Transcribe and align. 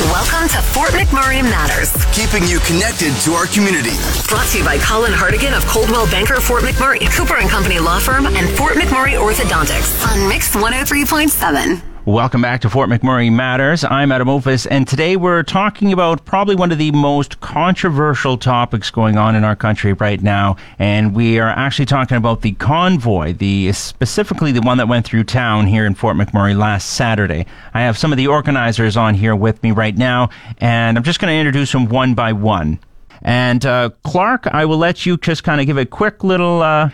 Welcome 0.00 0.48
to 0.48 0.62
Fort 0.62 0.92
McMurray 0.92 1.42
Matters. 1.42 1.92
Keeping 2.14 2.48
you 2.48 2.58
connected 2.60 3.12
to 3.20 3.32
our 3.32 3.46
community. 3.46 3.90
Brought 4.28 4.48
to 4.48 4.58
you 4.58 4.64
by 4.64 4.78
Colin 4.78 5.12
Hardigan 5.12 5.54
of 5.54 5.66
Coldwell 5.66 6.06
Banker 6.06 6.40
Fort 6.40 6.62
McMurray, 6.62 7.00
Cooper 7.14 7.36
and 7.36 7.50
Company 7.50 7.78
Law 7.78 7.98
Firm, 7.98 8.26
and 8.26 8.48
Fort 8.56 8.76
McMurray 8.76 9.20
Orthodontics 9.20 10.10
on 10.10 10.26
Mix 10.26 10.56
103.7. 10.56 11.89
Welcome 12.06 12.40
back 12.40 12.62
to 12.62 12.70
Fort 12.70 12.88
McMurray 12.88 13.30
Matters. 13.30 13.84
I'm 13.84 14.10
Adam 14.10 14.30
Ophis, 14.30 14.66
and 14.66 14.88
today 14.88 15.16
we're 15.16 15.42
talking 15.42 15.92
about 15.92 16.24
probably 16.24 16.54
one 16.54 16.72
of 16.72 16.78
the 16.78 16.90
most 16.92 17.40
controversial 17.40 18.38
topics 18.38 18.90
going 18.90 19.18
on 19.18 19.36
in 19.36 19.44
our 19.44 19.54
country 19.54 19.92
right 19.92 20.20
now. 20.22 20.56
And 20.78 21.14
we 21.14 21.38
are 21.38 21.50
actually 21.50 21.84
talking 21.84 22.16
about 22.16 22.40
the 22.40 22.52
convoy, 22.52 23.34
the 23.34 23.72
specifically 23.72 24.50
the 24.50 24.62
one 24.62 24.78
that 24.78 24.88
went 24.88 25.04
through 25.04 25.24
town 25.24 25.66
here 25.66 25.84
in 25.84 25.94
Fort 25.94 26.16
McMurray 26.16 26.56
last 26.56 26.92
Saturday. 26.92 27.44
I 27.74 27.82
have 27.82 27.98
some 27.98 28.12
of 28.12 28.16
the 28.16 28.28
organizers 28.28 28.96
on 28.96 29.12
here 29.12 29.36
with 29.36 29.62
me 29.62 29.72
right 29.72 29.96
now, 29.96 30.30
and 30.56 30.96
I'm 30.96 31.04
just 31.04 31.20
going 31.20 31.30
to 31.30 31.38
introduce 31.38 31.70
them 31.70 31.84
one 31.84 32.14
by 32.14 32.32
one. 32.32 32.78
And 33.20 33.64
uh, 33.66 33.90
Clark, 34.04 34.46
I 34.46 34.64
will 34.64 34.78
let 34.78 35.04
you 35.04 35.18
just 35.18 35.44
kind 35.44 35.60
of 35.60 35.66
give 35.66 35.76
a 35.76 35.84
quick 35.84 36.24
little 36.24 36.62
uh, 36.62 36.88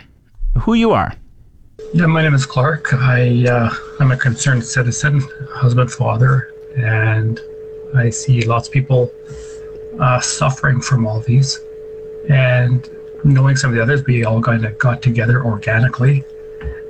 who 0.59 0.73
you 0.73 0.91
are. 0.91 1.15
Yeah, 1.93 2.07
my 2.07 2.23
name 2.23 2.33
is 2.33 2.45
Clark. 2.45 2.93
I 2.93 3.45
uh, 3.47 3.69
I'm 3.99 4.11
a 4.11 4.17
concerned 4.17 4.65
citizen, 4.65 5.21
husband, 5.51 5.91
father, 5.91 6.51
and 6.75 7.39
I 7.95 8.09
see 8.09 8.41
lots 8.41 8.67
of 8.67 8.73
people 8.73 9.11
uh, 9.99 10.19
suffering 10.19 10.81
from 10.81 11.05
all 11.05 11.21
these. 11.21 11.59
And 12.29 12.89
knowing 13.23 13.55
some 13.55 13.69
of 13.69 13.75
the 13.75 13.81
others, 13.81 14.03
we 14.05 14.25
all 14.25 14.41
kind 14.41 14.65
of 14.65 14.77
got 14.79 15.01
together 15.01 15.45
organically 15.45 16.23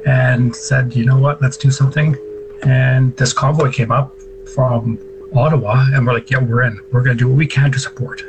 and 0.06 0.56
said, 0.56 0.96
you 0.96 1.06
know 1.06 1.20
what, 1.20 1.42
let's 1.42 1.58
do 1.58 1.70
something. 1.70 2.16
And 2.64 3.16
this 3.18 3.34
convoy 3.34 3.72
came 3.72 3.92
up 3.92 4.14
from 4.56 4.98
Ottawa, 5.36 5.86
and 5.94 6.08
we're 6.08 6.14
like, 6.14 6.32
yeah, 6.32 6.40
we're 6.40 6.64
in. 6.64 6.80
We're 6.92 7.04
going 7.04 7.18
to 7.18 7.24
do 7.24 7.28
what 7.28 7.38
we 7.38 7.46
can 7.48 7.72
to 7.74 7.80
support. 7.80 8.24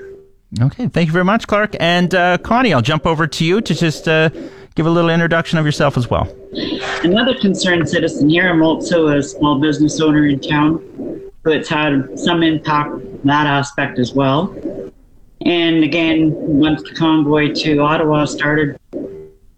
Okay, 0.61 0.89
thank 0.89 1.07
you 1.07 1.13
very 1.13 1.25
much, 1.25 1.47
Clark. 1.47 1.77
And 1.79 2.15
uh, 2.15 2.39
Connie, 2.39 2.75
I'll 2.75 2.83
jump 2.83 3.07
over 3.07 3.27
to 3.27 3.45
you 3.45 3.61
to 3.61 3.75
just 3.75 4.09
uh, 4.09 4.31
give 4.79 4.87
a 4.87 4.91
little 4.91 5.11
introduction 5.11 5.59
of 5.59 5.67
yourself 5.67 5.97
as 5.97 6.09
well. 6.09 6.33
Another 7.03 7.35
concerned 7.35 7.89
citizen 7.89 8.29
here. 8.29 8.49
I'm 8.49 8.63
also 8.63 9.09
a 9.09 9.21
small 9.21 9.59
business 9.59 10.01
owner 10.01 10.25
in 10.29 10.39
town, 10.39 10.81
so 11.43 11.51
it's 11.51 11.69
had 11.69 12.17
some 12.17 12.45
impact 12.45 12.93
that 13.25 13.49
aspect 13.49 13.99
as 13.99 14.13
well. 14.13 14.55
And 15.45 15.83
again, 15.83 16.33
once 16.33 16.81
the 16.85 16.95
convoy 16.95 17.53
to 17.55 17.79
Ottawa 17.79 18.25
started, 18.27 18.79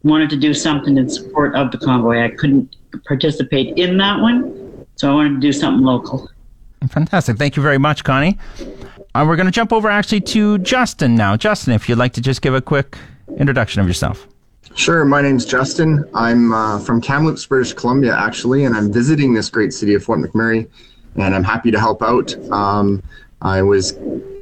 wanted 0.05 0.31
to 0.31 0.39
do 0.39 0.55
something 0.55 0.97
in 0.97 1.11
support 1.11 1.55
of 1.55 1.71
the 1.71 1.77
convoy. 1.77 2.25
I 2.25 2.31
couldn't 2.31 2.77
participate 3.07 3.77
in 3.77 3.99
that 3.99 4.21
one, 4.21 4.87
so 4.97 5.11
I 5.11 5.15
wanted 5.15 5.35
to 5.35 5.41
do 5.41 5.53
something 5.53 5.85
local. 5.85 6.31
Fantastic. 6.89 7.37
Thank 7.37 7.57
you 7.57 7.63
very 7.63 7.77
much, 7.77 8.05
Connie. 8.05 8.39
Uh, 9.15 9.27
we're 9.29 9.37
going 9.37 9.45
to 9.45 9.53
jump 9.53 9.71
over 9.71 9.91
actually 9.91 10.23
to 10.23 10.57
Justin 10.61 11.15
now. 11.15 11.37
Justin, 11.37 11.75
if 11.75 11.91
you'd 11.91 11.99
like 11.99 12.15
to 12.15 12.23
just 12.23 12.41
give 12.41 12.55
a 12.55 12.63
quick 12.63 12.97
introduction 13.37 13.83
of 13.83 13.87
yourself. 13.87 14.27
Sure. 14.75 15.05
My 15.05 15.21
name's 15.21 15.45
Justin. 15.45 16.09
I'm 16.15 16.53
uh, 16.53 16.79
from 16.79 17.01
Kamloops, 17.01 17.45
British 17.45 17.73
Columbia, 17.73 18.17
actually, 18.17 18.65
and 18.65 18.75
I'm 18.75 18.93
visiting 18.93 19.35
this 19.35 19.51
great 19.51 19.73
city 19.73 19.95
of 19.95 20.05
Fort 20.05 20.21
McMurray, 20.21 20.69
and 21.17 21.35
I'm 21.35 21.45
happy 21.45 21.71
to 21.71 21.79
help 21.79 22.03
out. 22.03 22.35
Um, 22.51 23.03
I 23.43 23.63
was 23.63 23.99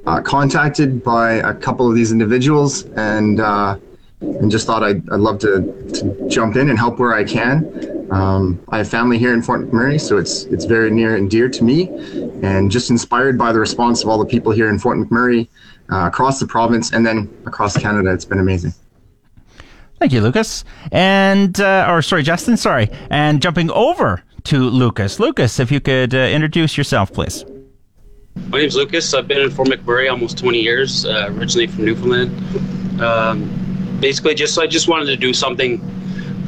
uh, 0.06 0.20
contacted 0.22 1.02
by 1.02 1.34
a 1.34 1.54
couple 1.54 1.88
of 1.88 1.94
these 1.94 2.12
individuals, 2.12 2.84
and 2.96 3.40
uh, 3.40 3.78
and 4.20 4.50
just 4.50 4.66
thought 4.66 4.82
I'd, 4.82 5.08
I'd 5.10 5.20
love 5.20 5.38
to, 5.40 5.62
to 5.94 6.28
jump 6.28 6.56
in 6.56 6.68
and 6.70 6.78
help 6.78 6.98
where 6.98 7.14
I 7.14 7.24
can. 7.24 8.06
Um, 8.10 8.62
I 8.68 8.78
have 8.78 8.88
family 8.88 9.18
here 9.18 9.32
in 9.32 9.42
Fort 9.42 9.62
McMurray, 9.62 10.00
so 10.00 10.18
it's 10.18 10.44
it's 10.44 10.66
very 10.66 10.90
near 10.90 11.16
and 11.16 11.30
dear 11.30 11.48
to 11.48 11.64
me, 11.64 11.88
and 12.42 12.70
just 12.70 12.90
inspired 12.90 13.38
by 13.38 13.50
the 13.50 13.60
response 13.60 14.02
of 14.02 14.08
all 14.08 14.18
the 14.18 14.26
people 14.26 14.52
here 14.52 14.68
in 14.68 14.78
Fort 14.78 14.98
McMurray, 14.98 15.48
uh, 15.90 16.06
across 16.06 16.38
the 16.38 16.46
province, 16.46 16.92
and 16.92 17.04
then 17.04 17.28
across 17.46 17.76
Canada. 17.76 18.12
It's 18.12 18.26
been 18.26 18.40
amazing. 18.40 18.74
Thank 19.98 20.12
you, 20.12 20.20
Lucas. 20.20 20.64
And, 20.92 21.60
uh, 21.60 21.86
or 21.88 22.02
sorry, 22.02 22.22
Justin, 22.22 22.56
sorry. 22.56 22.88
And 23.10 23.42
jumping 23.42 23.70
over 23.72 24.22
to 24.44 24.70
Lucas. 24.70 25.18
Lucas, 25.18 25.58
if 25.58 25.72
you 25.72 25.80
could 25.80 26.14
uh, 26.14 26.18
introduce 26.18 26.78
yourself, 26.78 27.12
please. 27.12 27.44
My 28.48 28.58
name's 28.58 28.76
Lucas. 28.76 29.12
I've 29.12 29.26
been 29.26 29.40
in 29.40 29.50
Fort 29.50 29.68
McMurray 29.68 30.08
almost 30.08 30.38
20 30.38 30.60
years, 30.60 31.04
uh, 31.04 31.26
originally 31.32 31.66
from 31.66 31.84
Newfoundland. 31.84 33.02
Um, 33.02 33.98
basically, 34.00 34.34
just 34.34 34.56
I 34.58 34.68
just 34.68 34.86
wanted 34.86 35.06
to 35.06 35.16
do 35.16 35.34
something 35.34 35.78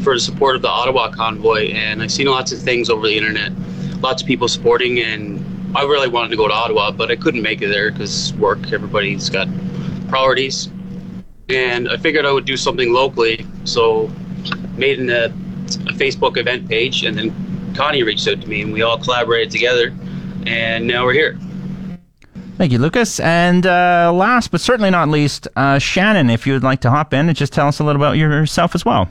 for 0.02 0.14
the 0.14 0.20
support 0.20 0.54
of 0.54 0.62
the 0.62 0.68
Ottawa 0.68 1.10
convoy, 1.10 1.72
and 1.72 2.02
I've 2.02 2.12
seen 2.12 2.28
lots 2.28 2.52
of 2.52 2.60
things 2.60 2.88
over 2.88 3.06
the 3.06 3.16
internet, 3.16 3.52
lots 4.00 4.22
of 4.22 4.28
people 4.28 4.46
supporting, 4.46 5.00
and 5.00 5.76
I 5.76 5.82
really 5.82 6.08
wanted 6.08 6.30
to 6.30 6.36
go 6.36 6.46
to 6.46 6.54
Ottawa, 6.54 6.92
but 6.92 7.10
I 7.10 7.16
couldn't 7.16 7.42
make 7.42 7.60
it 7.60 7.68
there 7.68 7.90
because 7.90 8.32
work, 8.34 8.72
everybody's 8.72 9.28
got 9.28 9.48
priorities 10.08 10.70
and 11.50 11.88
I 11.88 11.96
figured 11.96 12.24
I 12.24 12.32
would 12.32 12.44
do 12.44 12.56
something 12.56 12.92
locally. 12.92 13.46
So 13.64 14.10
made 14.76 14.98
an, 14.98 15.10
a, 15.10 15.26
a 15.26 15.94
Facebook 15.94 16.36
event 16.36 16.68
page, 16.68 17.04
and 17.04 17.16
then 17.16 17.74
Connie 17.74 18.02
reached 18.02 18.26
out 18.28 18.40
to 18.40 18.48
me, 18.48 18.62
and 18.62 18.72
we 18.72 18.82
all 18.82 18.98
collaborated 18.98 19.50
together, 19.50 19.94
and 20.46 20.86
now 20.86 21.04
we're 21.04 21.12
here. 21.12 21.38
Thank 22.56 22.72
you, 22.72 22.78
Lucas. 22.78 23.20
And 23.20 23.66
uh, 23.66 24.12
last 24.12 24.50
but 24.50 24.60
certainly 24.60 24.90
not 24.90 25.08
least, 25.08 25.48
uh, 25.56 25.78
Shannon, 25.78 26.28
if 26.28 26.46
you 26.46 26.52
would 26.52 26.62
like 26.62 26.80
to 26.82 26.90
hop 26.90 27.14
in 27.14 27.28
and 27.28 27.36
just 27.36 27.52
tell 27.52 27.68
us 27.68 27.80
a 27.80 27.84
little 27.84 28.00
about 28.00 28.18
yourself 28.18 28.74
as 28.74 28.84
well. 28.84 29.08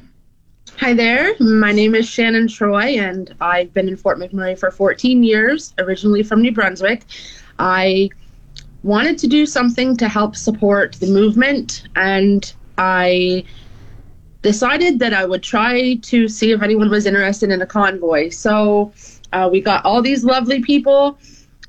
Hi 0.78 0.94
there. 0.94 1.34
My 1.40 1.72
name 1.72 1.94
is 1.96 2.08
Shannon 2.08 2.48
Troy, 2.48 2.98
and 3.00 3.36
I've 3.42 3.74
been 3.74 3.90
in 3.90 3.98
Fort 3.98 4.18
McMurray 4.18 4.58
for 4.58 4.72
14 4.72 5.24
years, 5.24 5.74
originally 5.78 6.24
from 6.24 6.42
New 6.42 6.52
Brunswick. 6.52 7.04
I 7.58 8.10
wanted 8.84 9.18
to 9.20 9.28
do 9.28 9.46
something 9.46 9.98
to 9.98 10.08
help 10.08 10.36
support 10.36 10.98
the 11.00 11.08
movement, 11.08 11.84
and 11.96 12.52
I 12.78 13.44
decided 14.42 15.00
that 15.00 15.14
I 15.14 15.26
would 15.26 15.44
try 15.44 15.96
to 15.96 16.28
see 16.28 16.52
if 16.52 16.62
anyone 16.62 16.90
was 16.90 17.06
interested 17.06 17.50
in 17.50 17.62
a 17.62 17.66
convoy. 17.66 18.30
So 18.30 18.94
uh, 19.34 19.50
we 19.52 19.62
got 19.62 19.84
all 19.86 20.02
these 20.02 20.24
lovely 20.24 20.62
people, 20.62 21.18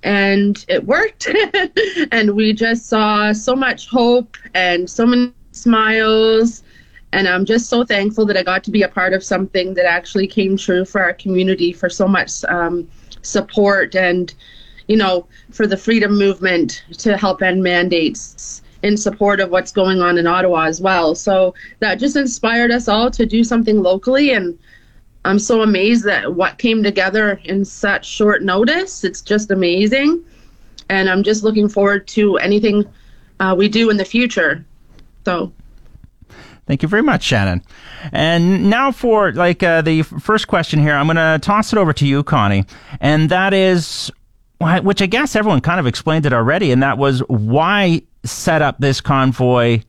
and 0.03 0.65
it 0.69 0.87
worked. 0.87 1.29
and 2.13 2.35
we 2.35 2.53
just 2.53 2.87
saw 2.87 3.33
so 3.33 3.57
much 3.57 3.89
hope 3.89 4.37
and 4.55 4.89
so 4.89 5.07
many 5.07 5.33
smiles. 5.53 6.63
And 7.13 7.27
I'm 7.27 7.45
just 7.45 7.69
so 7.69 7.85
thankful 7.85 8.25
that 8.27 8.37
I 8.37 8.45
got 8.45 8.63
to 8.65 8.71
be 8.71 8.83
a 8.83 8.89
part 8.89 9.13
of 9.13 9.25
something 9.25 9.75
that 9.75 9.85
actually 9.85 10.29
came 10.29 10.57
true 10.57 10.85
for 10.85 11.03
our 11.03 11.13
community 11.13 11.73
for 11.73 11.89
so 11.89 12.07
much 12.07 12.45
um, 12.45 12.89
support 13.23 13.97
and 13.97 14.33
you 14.91 14.97
know, 14.97 15.25
for 15.53 15.69
the 15.69 15.77
freedom 15.77 16.19
movement 16.19 16.83
to 16.99 17.17
help 17.17 17.43
end 17.43 17.63
mandates 17.63 18.61
in 18.83 18.97
support 18.97 19.39
of 19.39 19.49
what's 19.49 19.71
going 19.71 20.01
on 20.01 20.19
in 20.19 20.27
Ottawa 20.27 20.65
as 20.65 20.81
well. 20.81 21.15
So 21.15 21.55
that 21.79 22.01
just 22.01 22.17
inspired 22.17 22.73
us 22.73 22.89
all 22.89 23.09
to 23.13 23.25
do 23.25 23.45
something 23.45 23.83
locally 23.83 24.33
and 24.33 24.59
I'm 25.25 25.39
so 25.39 25.63
amazed 25.63 26.05
that 26.07 26.35
what 26.35 26.59
came 26.59 26.83
together 26.83 27.41
in 27.45 27.65
such 27.65 28.05
short 28.05 28.43
notice. 28.43 29.05
It's 29.05 29.21
just 29.21 29.53
amazing. 29.53 30.25
And 30.89 31.09
I'm 31.09 31.23
just 31.23 31.45
looking 31.45 31.69
forward 31.69 32.09
to 32.09 32.39
anything 32.39 32.85
uh, 33.39 33.55
we 33.57 33.69
do 33.69 33.91
in 33.91 33.97
the 33.97 34.05
future. 34.05 34.65
So 35.25 35.53
Thank 36.67 36.83
you 36.83 36.89
very 36.89 37.03
much, 37.03 37.23
Shannon. 37.23 37.63
And 38.13 38.71
now 38.71 38.93
for 38.93 39.33
like 39.33 39.63
uh, 39.63 39.83
the 39.83 40.03
first 40.03 40.49
question 40.49 40.81
here, 40.81 40.95
I'm 40.95 41.07
going 41.07 41.17
to 41.17 41.39
toss 41.45 41.73
it 41.73 41.79
over 41.79 41.93
to 41.93 42.07
you, 42.07 42.23
Connie, 42.23 42.65
and 43.01 43.29
that 43.29 43.53
is 43.53 44.11
which 44.61 45.01
I 45.01 45.07
guess 45.07 45.35
everyone 45.35 45.61
kind 45.61 45.81
of 45.81 45.87
explained 45.87 46.27
it 46.27 46.33
already, 46.33 46.71
and 46.71 46.83
that 46.83 46.99
was 46.99 47.21
why 47.29 48.03
set 48.25 48.61
up 48.61 48.79
this 48.79 49.01
convoy 49.01 49.83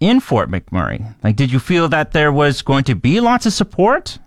in 0.00 0.20
Fort 0.20 0.50
McMurray. 0.50 1.14
Like, 1.22 1.36
did 1.36 1.50
you 1.50 1.58
feel 1.58 1.88
that 1.88 2.12
there 2.12 2.32
was 2.32 2.62
going 2.62 2.84
to 2.84 2.94
be 2.94 3.20
lots 3.20 3.46
of 3.46 3.52
support? 3.52 4.18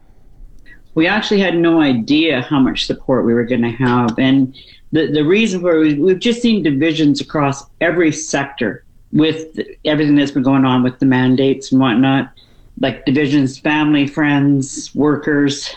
We 0.95 1.07
actually 1.07 1.40
had 1.40 1.57
no 1.57 1.81
idea 1.81 2.42
how 2.42 2.60
much 2.60 2.86
support 2.86 3.25
we 3.25 3.34
were 3.34 3.45
going 3.45 3.63
to 3.63 3.72
have, 3.72 4.18
and 4.18 4.56
the 4.92 5.12
the 5.12 5.24
reason 5.24 5.62
for 5.62 5.80
we've 5.80 6.19
just 6.19 6.42
seen 6.42 6.63
divisions 6.63 7.19
across 7.22 7.66
every 7.81 8.12
sector 8.12 8.84
with 9.12 9.60
everything 9.86 10.16
that's 10.16 10.31
been 10.31 10.44
going 10.44 10.66
on 10.66 10.84
with 10.84 11.00
the 11.00 11.06
mandates 11.06 11.72
and 11.72 11.80
whatnot, 11.80 12.31
like 12.80 13.06
divisions, 13.06 13.60
family, 13.60 14.07
friends, 14.07 14.94
workers, 14.95 15.75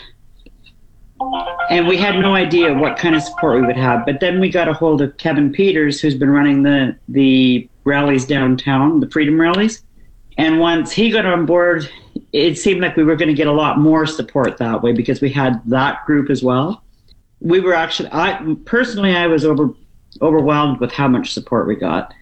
and 1.69 1.87
we 1.87 1.97
had 1.97 2.17
no 2.19 2.35
idea 2.35 2.73
what 2.73 2.97
kind 2.97 3.15
of 3.15 3.23
support 3.23 3.61
we 3.61 3.67
would 3.67 3.77
have. 3.77 4.05
But 4.05 4.19
then 4.19 4.39
we 4.39 4.49
got 4.49 4.67
a 4.67 4.73
hold 4.73 5.01
of 5.01 5.15
Kevin 5.17 5.51
Peters, 5.51 5.99
who's 5.99 6.15
been 6.15 6.29
running 6.29 6.63
the 6.63 6.95
the 7.07 7.69
rallies 7.83 8.25
downtown, 8.25 8.99
the 8.99 9.09
freedom 9.09 9.39
rallies. 9.39 9.83
And 10.37 10.59
once 10.59 10.91
he 10.91 11.09
got 11.09 11.25
on 11.25 11.45
board, 11.45 11.89
it 12.31 12.57
seemed 12.57 12.81
like 12.81 12.95
we 12.95 13.03
were 13.03 13.15
going 13.15 13.29
to 13.29 13.33
get 13.33 13.47
a 13.47 13.51
lot 13.51 13.79
more 13.79 14.05
support 14.05 14.57
that 14.57 14.83
way 14.83 14.93
because 14.93 15.21
we 15.21 15.31
had 15.31 15.61
that 15.65 16.05
group 16.05 16.29
as 16.29 16.43
well. 16.43 16.83
We 17.39 17.59
were 17.59 17.73
actually, 17.73 18.09
I 18.11 18.55
personally, 18.65 19.15
I 19.15 19.27
was 19.27 19.45
over 19.45 19.73
overwhelmed 20.21 20.79
with 20.79 20.91
how 20.91 21.07
much 21.07 21.33
support 21.33 21.67
we 21.67 21.75
got. 21.75 22.13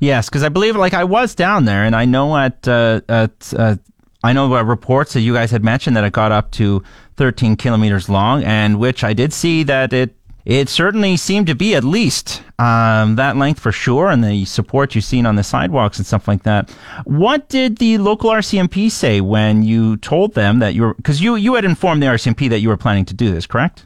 Yes, 0.00 0.28
because 0.28 0.44
I 0.44 0.48
believe, 0.48 0.76
like, 0.76 0.94
I 0.94 1.04
was 1.04 1.34
down 1.34 1.64
there, 1.64 1.84
and 1.84 1.96
I 1.96 2.04
know 2.04 2.36
at 2.36 2.68
uh, 2.68 3.00
at 3.08 3.52
uh, 3.56 3.76
I 4.22 4.32
know 4.32 4.52
uh, 4.54 4.62
reports 4.62 5.12
that 5.12 5.20
you 5.20 5.34
guys 5.34 5.50
had 5.50 5.62
mentioned 5.62 5.96
that 5.96 6.04
it 6.04 6.12
got 6.12 6.32
up 6.32 6.50
to 6.52 6.82
13 7.16 7.56
kilometers 7.56 8.08
long, 8.08 8.42
and 8.44 8.78
which 8.78 9.04
I 9.04 9.12
did 9.12 9.32
see 9.32 9.62
that 9.64 9.92
it 9.92 10.14
it 10.48 10.70
certainly 10.70 11.18
seemed 11.18 11.46
to 11.48 11.54
be 11.54 11.74
at 11.74 11.84
least 11.84 12.42
um, 12.58 13.16
that 13.16 13.36
length 13.36 13.60
for 13.60 13.70
sure, 13.70 14.08
and 14.08 14.24
the 14.24 14.46
support 14.46 14.94
you've 14.94 15.04
seen 15.04 15.26
on 15.26 15.36
the 15.36 15.42
sidewalks 15.44 15.98
and 15.98 16.06
stuff 16.06 16.26
like 16.26 16.42
that. 16.44 16.70
What 17.04 17.50
did 17.50 17.76
the 17.76 17.98
local 17.98 18.30
RCMP 18.30 18.90
say 18.90 19.20
when 19.20 19.62
you 19.62 19.98
told 19.98 20.32
them 20.32 20.60
that 20.60 20.74
you 20.74 20.84
were, 20.84 20.94
because 20.94 21.20
you, 21.20 21.36
you 21.36 21.54
had 21.54 21.66
informed 21.66 22.02
the 22.02 22.06
RCMP 22.06 22.48
that 22.48 22.60
you 22.60 22.70
were 22.70 22.78
planning 22.78 23.04
to 23.04 23.14
do 23.14 23.30
this, 23.30 23.46
correct? 23.46 23.84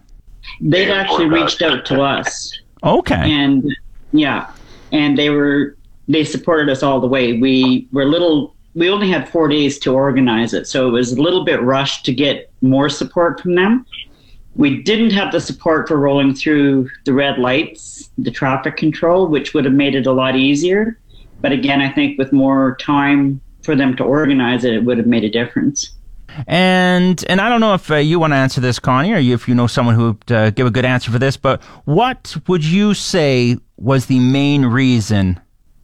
They'd 0.60 0.92
actually 0.92 1.26
reached 1.26 1.62
out 1.62 1.84
to 1.86 2.00
us. 2.00 2.56
Okay. 2.84 3.16
And 3.16 3.66
yeah, 4.12 4.52
and 4.92 5.18
they 5.18 5.30
were, 5.30 5.76
they 6.06 6.22
supported 6.22 6.68
us 6.68 6.84
all 6.84 7.00
the 7.00 7.08
way. 7.08 7.40
We 7.40 7.88
were 7.90 8.02
a 8.02 8.06
little, 8.06 8.54
we 8.74 8.88
only 8.88 9.10
had 9.10 9.28
four 9.28 9.48
days 9.48 9.78
to 9.80 9.94
organize 9.94 10.54
it, 10.54 10.66
so 10.66 10.88
it 10.88 10.92
was 10.92 11.12
a 11.12 11.20
little 11.20 11.44
bit 11.44 11.62
rushed 11.62 12.04
to 12.06 12.14
get 12.14 12.50
more 12.62 12.88
support 12.88 13.40
from 13.40 13.54
them. 13.54 13.84
We 14.54 14.82
didn't 14.82 15.10
have 15.10 15.32
the 15.32 15.40
support 15.40 15.88
for 15.88 15.98
rolling 15.98 16.34
through 16.34 16.90
the 17.04 17.12
red 17.12 17.38
lights, 17.38 18.10
the 18.18 18.30
traffic 18.30 18.76
control, 18.76 19.26
which 19.26 19.54
would 19.54 19.64
have 19.64 19.74
made 19.74 19.94
it 19.94 20.06
a 20.06 20.12
lot 20.12 20.36
easier. 20.36 20.98
But 21.40 21.52
again, 21.52 21.80
I 21.80 21.90
think 21.90 22.18
with 22.18 22.32
more 22.32 22.76
time 22.76 23.40
for 23.62 23.74
them 23.74 23.96
to 23.96 24.04
organize 24.04 24.64
it, 24.64 24.74
it 24.74 24.84
would 24.84 24.98
have 24.98 25.06
made 25.06 25.24
a 25.24 25.30
difference. 25.30 25.90
And 26.46 27.22
and 27.28 27.40
I 27.40 27.48
don't 27.50 27.60
know 27.60 27.74
if 27.74 27.90
uh, 27.90 27.96
you 27.96 28.18
want 28.18 28.32
to 28.32 28.36
answer 28.36 28.60
this, 28.60 28.78
Connie, 28.78 29.12
or 29.12 29.18
if 29.18 29.48
you 29.48 29.54
know 29.54 29.66
someone 29.66 29.94
who 29.94 30.12
would 30.12 30.32
uh, 30.32 30.50
give 30.50 30.66
a 30.66 30.70
good 30.70 30.84
answer 30.84 31.10
for 31.10 31.18
this. 31.18 31.36
But 31.36 31.62
what 31.84 32.36
would 32.48 32.64
you 32.64 32.94
say 32.94 33.58
was 33.76 34.06
the 34.06 34.18
main 34.18 34.64
reason 34.64 35.40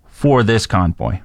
for 0.07 0.43
this 0.43 0.67
convoy? 0.67 1.21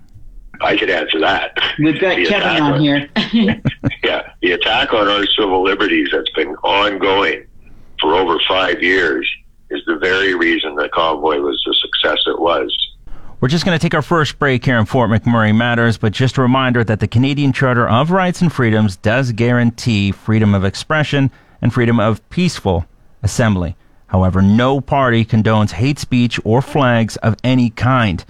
I 0.61 0.77
could 0.77 0.89
answer 0.89 1.19
that. 1.19 1.57
We've 1.79 1.99
got 1.99 2.15
The 2.15 2.25
Kevin 2.25 2.47
attack 2.47 2.61
on 2.61 2.79
here. 2.79 3.09
Yeah, 4.03 4.33
the 4.41 4.51
attack 4.51 4.93
on 4.93 5.07
our 5.07 5.25
civil 5.27 5.63
liberties 5.63 6.09
that's 6.11 6.29
been 6.31 6.55
ongoing 6.57 7.45
for 8.01 8.13
over 8.15 8.37
five 8.47 8.83
years 8.83 9.29
is 9.69 9.81
the 9.87 9.95
very 9.97 10.35
reason 10.35 10.75
the 10.75 10.89
convoy 10.89 11.39
was 11.39 11.61
the 11.65 11.73
success 11.73 12.21
it 12.27 12.39
was. 12.39 12.75
We're 13.39 13.49
just 13.49 13.65
going 13.65 13.77
to 13.77 13.81
take 13.81 13.93
our 13.93 14.01
first 14.01 14.39
break 14.39 14.63
here 14.63 14.77
in 14.77 14.85
Fort 14.85 15.09
McMurray 15.09 15.55
Matters, 15.55 15.97
but 15.97 16.13
just 16.13 16.37
a 16.37 16.41
reminder 16.41 16.83
that 16.83 16.99
the 16.99 17.07
Canadian 17.07 17.51
Charter 17.51 17.87
of 17.87 18.11
Rights 18.11 18.41
and 18.41 18.51
Freedoms 18.51 18.95
does 18.97 19.31
guarantee 19.31 20.11
freedom 20.11 20.53
of 20.53 20.63
expression 20.63 21.31
and 21.61 21.73
freedom 21.73 21.99
of 21.99 22.27
peaceful 22.29 22.85
assembly. 23.21 23.75
However, 24.07 24.41
no 24.41 24.79
party 24.79 25.25
condones 25.25 25.71
hate 25.71 25.97
speech 25.99 26.39
or 26.45 26.61
flags 26.61 27.15
of 27.17 27.35
any 27.43 27.69
kind. 27.69 28.23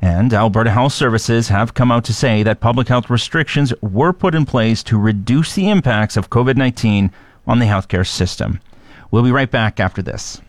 And 0.00 0.32
Alberta 0.32 0.70
Health 0.70 0.92
Services 0.92 1.48
have 1.48 1.74
come 1.74 1.90
out 1.90 2.04
to 2.04 2.14
say 2.14 2.42
that 2.44 2.60
public 2.60 2.88
health 2.88 3.10
restrictions 3.10 3.72
were 3.82 4.12
put 4.12 4.34
in 4.34 4.46
place 4.46 4.82
to 4.84 4.98
reduce 4.98 5.54
the 5.54 5.68
impacts 5.68 6.16
of 6.16 6.30
COVID 6.30 6.56
19 6.56 7.10
on 7.46 7.58
the 7.58 7.66
healthcare 7.66 8.06
system. 8.06 8.60
We'll 9.10 9.24
be 9.24 9.32
right 9.32 9.50
back 9.50 9.80
after 9.80 10.02
this. 10.02 10.40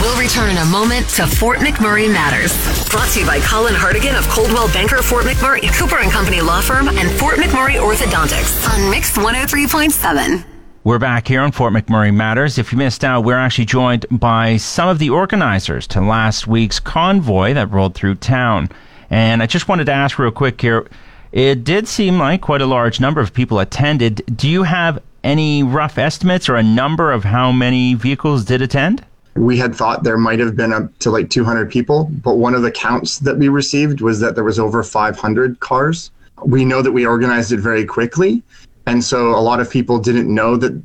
We'll 0.00 0.20
return 0.20 0.50
in 0.50 0.58
a 0.58 0.64
moment 0.66 1.08
to 1.10 1.26
Fort 1.26 1.58
McMurray 1.58 2.12
Matters. 2.12 2.52
Brought 2.90 3.08
to 3.10 3.20
you 3.20 3.26
by 3.26 3.40
Colin 3.40 3.74
Hardigan 3.74 4.18
of 4.18 4.28
Coldwell 4.28 4.68
Banker 4.72 5.02
Fort 5.02 5.24
McMurray, 5.24 5.72
Cooper 5.78 5.98
and 5.98 6.10
Company 6.10 6.40
Law 6.40 6.60
Firm, 6.60 6.88
and 6.88 7.10
Fort 7.18 7.36
McMurray 7.36 7.80
Orthodontics 7.80 8.68
on 8.68 8.90
Mix 8.90 9.12
103.7. 9.16 10.53
We're 10.84 10.98
back 10.98 11.28
here 11.28 11.40
on 11.40 11.50
Fort 11.50 11.72
McMurray 11.72 12.14
Matters. 12.14 12.58
If 12.58 12.70
you 12.70 12.76
missed 12.76 13.04
out, 13.04 13.24
we're 13.24 13.38
actually 13.38 13.64
joined 13.64 14.04
by 14.10 14.58
some 14.58 14.90
of 14.90 14.98
the 14.98 15.08
organizers 15.08 15.86
to 15.86 16.02
last 16.02 16.46
week's 16.46 16.78
convoy 16.78 17.54
that 17.54 17.70
rolled 17.70 17.94
through 17.94 18.16
town. 18.16 18.68
And 19.08 19.42
I 19.42 19.46
just 19.46 19.66
wanted 19.66 19.86
to 19.86 19.92
ask 19.92 20.18
real 20.18 20.30
quick 20.30 20.60
here. 20.60 20.86
It 21.32 21.64
did 21.64 21.88
seem 21.88 22.18
like 22.18 22.42
quite 22.42 22.60
a 22.60 22.66
large 22.66 23.00
number 23.00 23.22
of 23.22 23.32
people 23.32 23.60
attended. 23.60 24.24
Do 24.36 24.46
you 24.46 24.64
have 24.64 25.02
any 25.22 25.62
rough 25.62 25.96
estimates 25.96 26.50
or 26.50 26.56
a 26.56 26.62
number 26.62 27.12
of 27.12 27.24
how 27.24 27.50
many 27.50 27.94
vehicles 27.94 28.44
did 28.44 28.60
attend? 28.60 29.02
We 29.36 29.56
had 29.56 29.74
thought 29.74 30.04
there 30.04 30.18
might 30.18 30.38
have 30.38 30.54
been 30.54 30.74
up 30.74 30.98
to 30.98 31.10
like 31.10 31.30
200 31.30 31.70
people, 31.70 32.10
but 32.22 32.34
one 32.34 32.52
of 32.52 32.60
the 32.60 32.70
counts 32.70 33.20
that 33.20 33.38
we 33.38 33.48
received 33.48 34.02
was 34.02 34.20
that 34.20 34.34
there 34.34 34.44
was 34.44 34.58
over 34.58 34.82
500 34.82 35.60
cars. 35.60 36.10
We 36.44 36.66
know 36.66 36.82
that 36.82 36.92
we 36.92 37.06
organized 37.06 37.52
it 37.52 37.60
very 37.60 37.86
quickly, 37.86 38.42
and 38.86 39.02
so 39.02 39.30
a 39.30 39.40
lot 39.40 39.60
of 39.60 39.70
people 39.70 39.98
didn't 39.98 40.32
know 40.32 40.56
that 40.56 40.80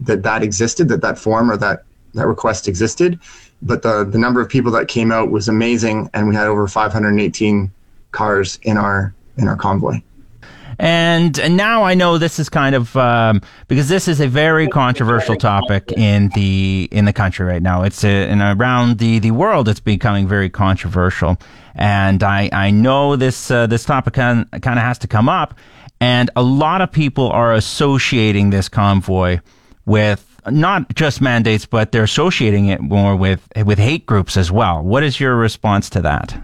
that 0.00 0.22
that 0.22 0.42
existed, 0.42 0.88
that 0.88 1.02
that 1.02 1.18
form 1.18 1.50
or 1.50 1.56
that 1.56 1.84
that 2.14 2.26
request 2.26 2.68
existed. 2.68 3.18
But 3.62 3.82
the 3.82 4.04
the 4.04 4.18
number 4.18 4.40
of 4.40 4.48
people 4.48 4.72
that 4.72 4.88
came 4.88 5.12
out 5.12 5.30
was 5.30 5.48
amazing, 5.48 6.10
and 6.14 6.28
we 6.28 6.34
had 6.34 6.46
over 6.46 6.66
518 6.66 7.70
cars 8.12 8.58
in 8.62 8.76
our 8.76 9.14
in 9.36 9.48
our 9.48 9.56
convoy. 9.56 10.00
And, 10.78 11.38
and 11.38 11.56
now 11.56 11.84
I 11.84 11.94
know 11.94 12.18
this 12.18 12.38
is 12.38 12.48
kind 12.48 12.74
of 12.74 12.96
um, 12.96 13.42
because 13.68 13.88
this 13.88 14.08
is 14.08 14.20
a 14.20 14.26
very 14.26 14.66
controversial 14.66 15.36
topic 15.36 15.92
in 15.92 16.30
the 16.34 16.88
in 16.90 17.04
the 17.04 17.12
country 17.12 17.46
right 17.46 17.62
now. 17.62 17.82
It's 17.82 18.04
a, 18.04 18.08
and 18.28 18.40
around 18.40 18.98
the, 18.98 19.18
the 19.18 19.30
world. 19.30 19.68
It's 19.68 19.80
becoming 19.80 20.26
very 20.26 20.50
controversial, 20.50 21.38
and 21.74 22.22
I 22.22 22.48
I 22.52 22.70
know 22.70 23.16
this 23.16 23.50
uh, 23.50 23.66
this 23.66 23.84
topic 23.84 24.14
kind 24.14 24.48
of 24.52 24.62
has 24.62 24.98
to 24.98 25.06
come 25.06 25.28
up, 25.28 25.56
and 26.04 26.30
a 26.36 26.42
lot 26.42 26.82
of 26.82 26.92
people 26.92 27.30
are 27.30 27.54
associating 27.54 28.50
this 28.50 28.68
convoy 28.68 29.40
with 29.86 30.20
not 30.50 30.94
just 30.94 31.22
mandates, 31.22 31.64
but 31.64 31.92
they're 31.92 32.04
associating 32.04 32.66
it 32.66 32.82
more 32.82 33.16
with 33.16 33.48
with 33.64 33.78
hate 33.78 34.04
groups 34.04 34.36
as 34.36 34.52
well. 34.52 34.82
What 34.82 35.02
is 35.02 35.18
your 35.18 35.34
response 35.34 35.88
to 35.90 36.02
that? 36.02 36.38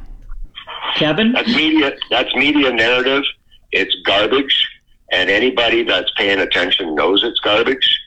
Kevin? 0.96 1.32
That's 1.32 1.54
media. 1.54 1.92
That's 2.08 2.34
media 2.34 2.72
narrative. 2.72 3.22
It's 3.70 3.94
garbage, 4.06 4.66
and 5.12 5.28
anybody 5.28 5.82
that's 5.82 6.10
paying 6.16 6.40
attention 6.40 6.94
knows 6.94 7.22
it's 7.22 7.40
garbage. 7.40 8.00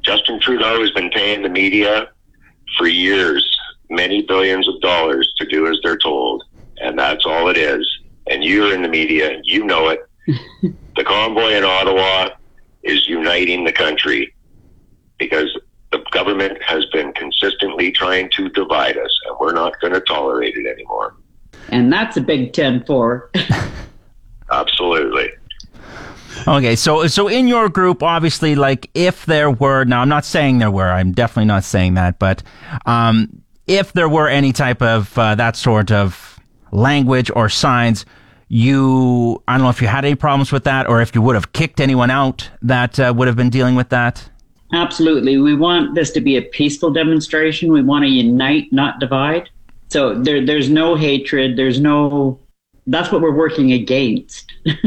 Justin 0.00 0.40
Trudeau 0.40 0.80
has 0.80 0.90
been 0.92 1.10
paying 1.10 1.42
the 1.42 1.50
media 1.50 2.08
for 2.78 2.86
years, 2.86 3.44
many 3.90 4.22
billions 4.22 4.66
of 4.66 4.80
dollars 4.80 5.30
to 5.36 5.44
do 5.44 5.66
as 5.66 5.78
they're 5.82 5.98
told, 5.98 6.44
and 6.78 6.98
that's 6.98 7.26
all 7.26 7.50
it 7.50 7.58
is. 7.58 7.86
And 8.30 8.42
you're 8.42 8.72
in 8.72 8.80
the 8.80 8.88
media, 8.88 9.38
you 9.44 9.66
know 9.66 9.88
it. 9.88 10.07
the 10.96 11.04
convoy 11.04 11.52
in 11.52 11.64
Ottawa 11.64 12.30
is 12.82 13.08
uniting 13.08 13.64
the 13.64 13.72
country 13.72 14.34
because 15.18 15.56
the 15.90 16.04
government 16.12 16.62
has 16.62 16.84
been 16.92 17.12
consistently 17.14 17.90
trying 17.90 18.30
to 18.36 18.48
divide 18.50 18.96
us, 18.98 19.20
and 19.26 19.36
we're 19.40 19.52
not 19.52 19.80
going 19.80 19.92
to 19.92 20.00
tolerate 20.00 20.54
it 20.56 20.66
anymore. 20.66 21.16
And 21.70 21.92
that's 21.92 22.16
a 22.16 22.20
big 22.20 22.52
10 22.52 22.84
4. 22.84 23.30
Absolutely. 24.50 25.30
Okay, 26.46 26.76
so 26.76 27.06
so 27.08 27.26
in 27.26 27.48
your 27.48 27.68
group, 27.68 28.02
obviously, 28.02 28.54
like 28.54 28.90
if 28.94 29.26
there 29.26 29.50
were 29.50 29.84
now, 29.84 30.02
I'm 30.02 30.08
not 30.08 30.24
saying 30.24 30.58
there 30.58 30.70
were. 30.70 30.90
I'm 30.90 31.12
definitely 31.12 31.46
not 31.46 31.64
saying 31.64 31.94
that, 31.94 32.18
but 32.18 32.42
um, 32.86 33.42
if 33.66 33.92
there 33.92 34.08
were 34.08 34.28
any 34.28 34.52
type 34.52 34.80
of 34.80 35.18
uh, 35.18 35.34
that 35.34 35.56
sort 35.56 35.90
of 35.90 36.38
language 36.70 37.30
or 37.34 37.48
signs, 37.48 38.06
you 38.48 39.42
I 39.46 39.54
don't 39.54 39.62
know 39.62 39.70
if 39.70 39.80
you 39.80 39.88
had 39.88 40.04
any 40.04 40.14
problems 40.14 40.52
with 40.52 40.64
that, 40.64 40.88
or 40.88 41.00
if 41.00 41.14
you 41.14 41.22
would 41.22 41.34
have 41.34 41.52
kicked 41.52 41.80
anyone 41.80 42.10
out 42.10 42.48
that 42.62 42.98
uh, 42.98 43.12
would 43.16 43.28
have 43.28 43.36
been 43.36 43.50
dealing 43.50 43.74
with 43.74 43.90
that. 43.90 44.28
Absolutely. 44.72 45.38
We 45.38 45.54
want 45.54 45.94
this 45.94 46.10
to 46.12 46.20
be 46.20 46.36
a 46.36 46.42
peaceful 46.42 46.90
demonstration. 46.90 47.72
We 47.72 47.82
want 47.82 48.04
to 48.04 48.10
unite, 48.10 48.72
not 48.72 49.00
divide. 49.00 49.48
So 49.88 50.14
there, 50.14 50.44
there's 50.44 50.68
no 50.68 50.94
hatred. 50.94 51.56
There's 51.56 51.80
no. 51.80 52.38
That's 52.86 53.12
what 53.12 53.20
we're 53.20 53.36
working 53.36 53.72
against. 53.72 54.50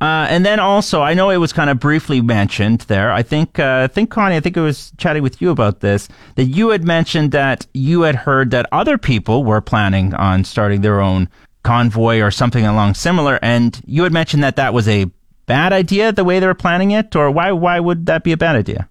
Uh, 0.00 0.26
and 0.30 0.46
then 0.46 0.58
also, 0.58 1.02
I 1.02 1.12
know 1.12 1.28
it 1.28 1.36
was 1.36 1.52
kind 1.52 1.68
of 1.68 1.78
briefly 1.78 2.22
mentioned 2.22 2.80
there. 2.88 3.12
I 3.12 3.22
think, 3.22 3.58
uh, 3.58 3.82
I 3.84 3.86
think 3.86 4.10
Connie, 4.10 4.34
I 4.34 4.40
think 4.40 4.56
I 4.56 4.62
was 4.62 4.92
chatting 4.96 5.22
with 5.22 5.42
you 5.42 5.50
about 5.50 5.80
this. 5.80 6.08
That 6.36 6.44
you 6.44 6.70
had 6.70 6.84
mentioned 6.84 7.32
that 7.32 7.66
you 7.74 8.00
had 8.02 8.14
heard 8.14 8.50
that 8.52 8.66
other 8.72 8.96
people 8.96 9.44
were 9.44 9.60
planning 9.60 10.14
on 10.14 10.44
starting 10.44 10.80
their 10.80 11.02
own 11.02 11.28
convoy 11.62 12.20
or 12.20 12.30
something 12.30 12.64
along 12.64 12.94
similar, 12.94 13.38
and 13.42 13.80
you 13.86 14.02
had 14.04 14.12
mentioned 14.12 14.42
that 14.42 14.56
that 14.56 14.74
was 14.74 14.88
a 14.88 15.06
bad 15.46 15.72
idea 15.72 16.12
the 16.12 16.24
way 16.24 16.38
they 16.40 16.46
were 16.46 16.54
planning 16.54 16.90
it, 16.90 17.14
or 17.16 17.30
why 17.30 17.52
why 17.52 17.80
would 17.80 18.06
that 18.06 18.24
be 18.24 18.32
a 18.32 18.36
bad 18.36 18.56
idea? 18.56 18.88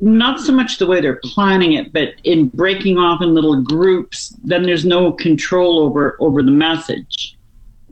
not 0.00 0.40
so 0.40 0.52
much 0.52 0.78
the 0.78 0.86
way 0.86 1.00
they're 1.00 1.20
planning 1.24 1.72
it, 1.72 1.92
but 1.92 2.14
in 2.24 2.48
breaking 2.48 2.98
off 2.98 3.22
in 3.22 3.34
little 3.34 3.62
groups, 3.62 4.34
then 4.44 4.62
there's 4.62 4.84
no 4.84 5.12
control 5.12 5.78
over 5.80 6.16
over 6.20 6.42
the 6.42 6.50
message. 6.50 7.36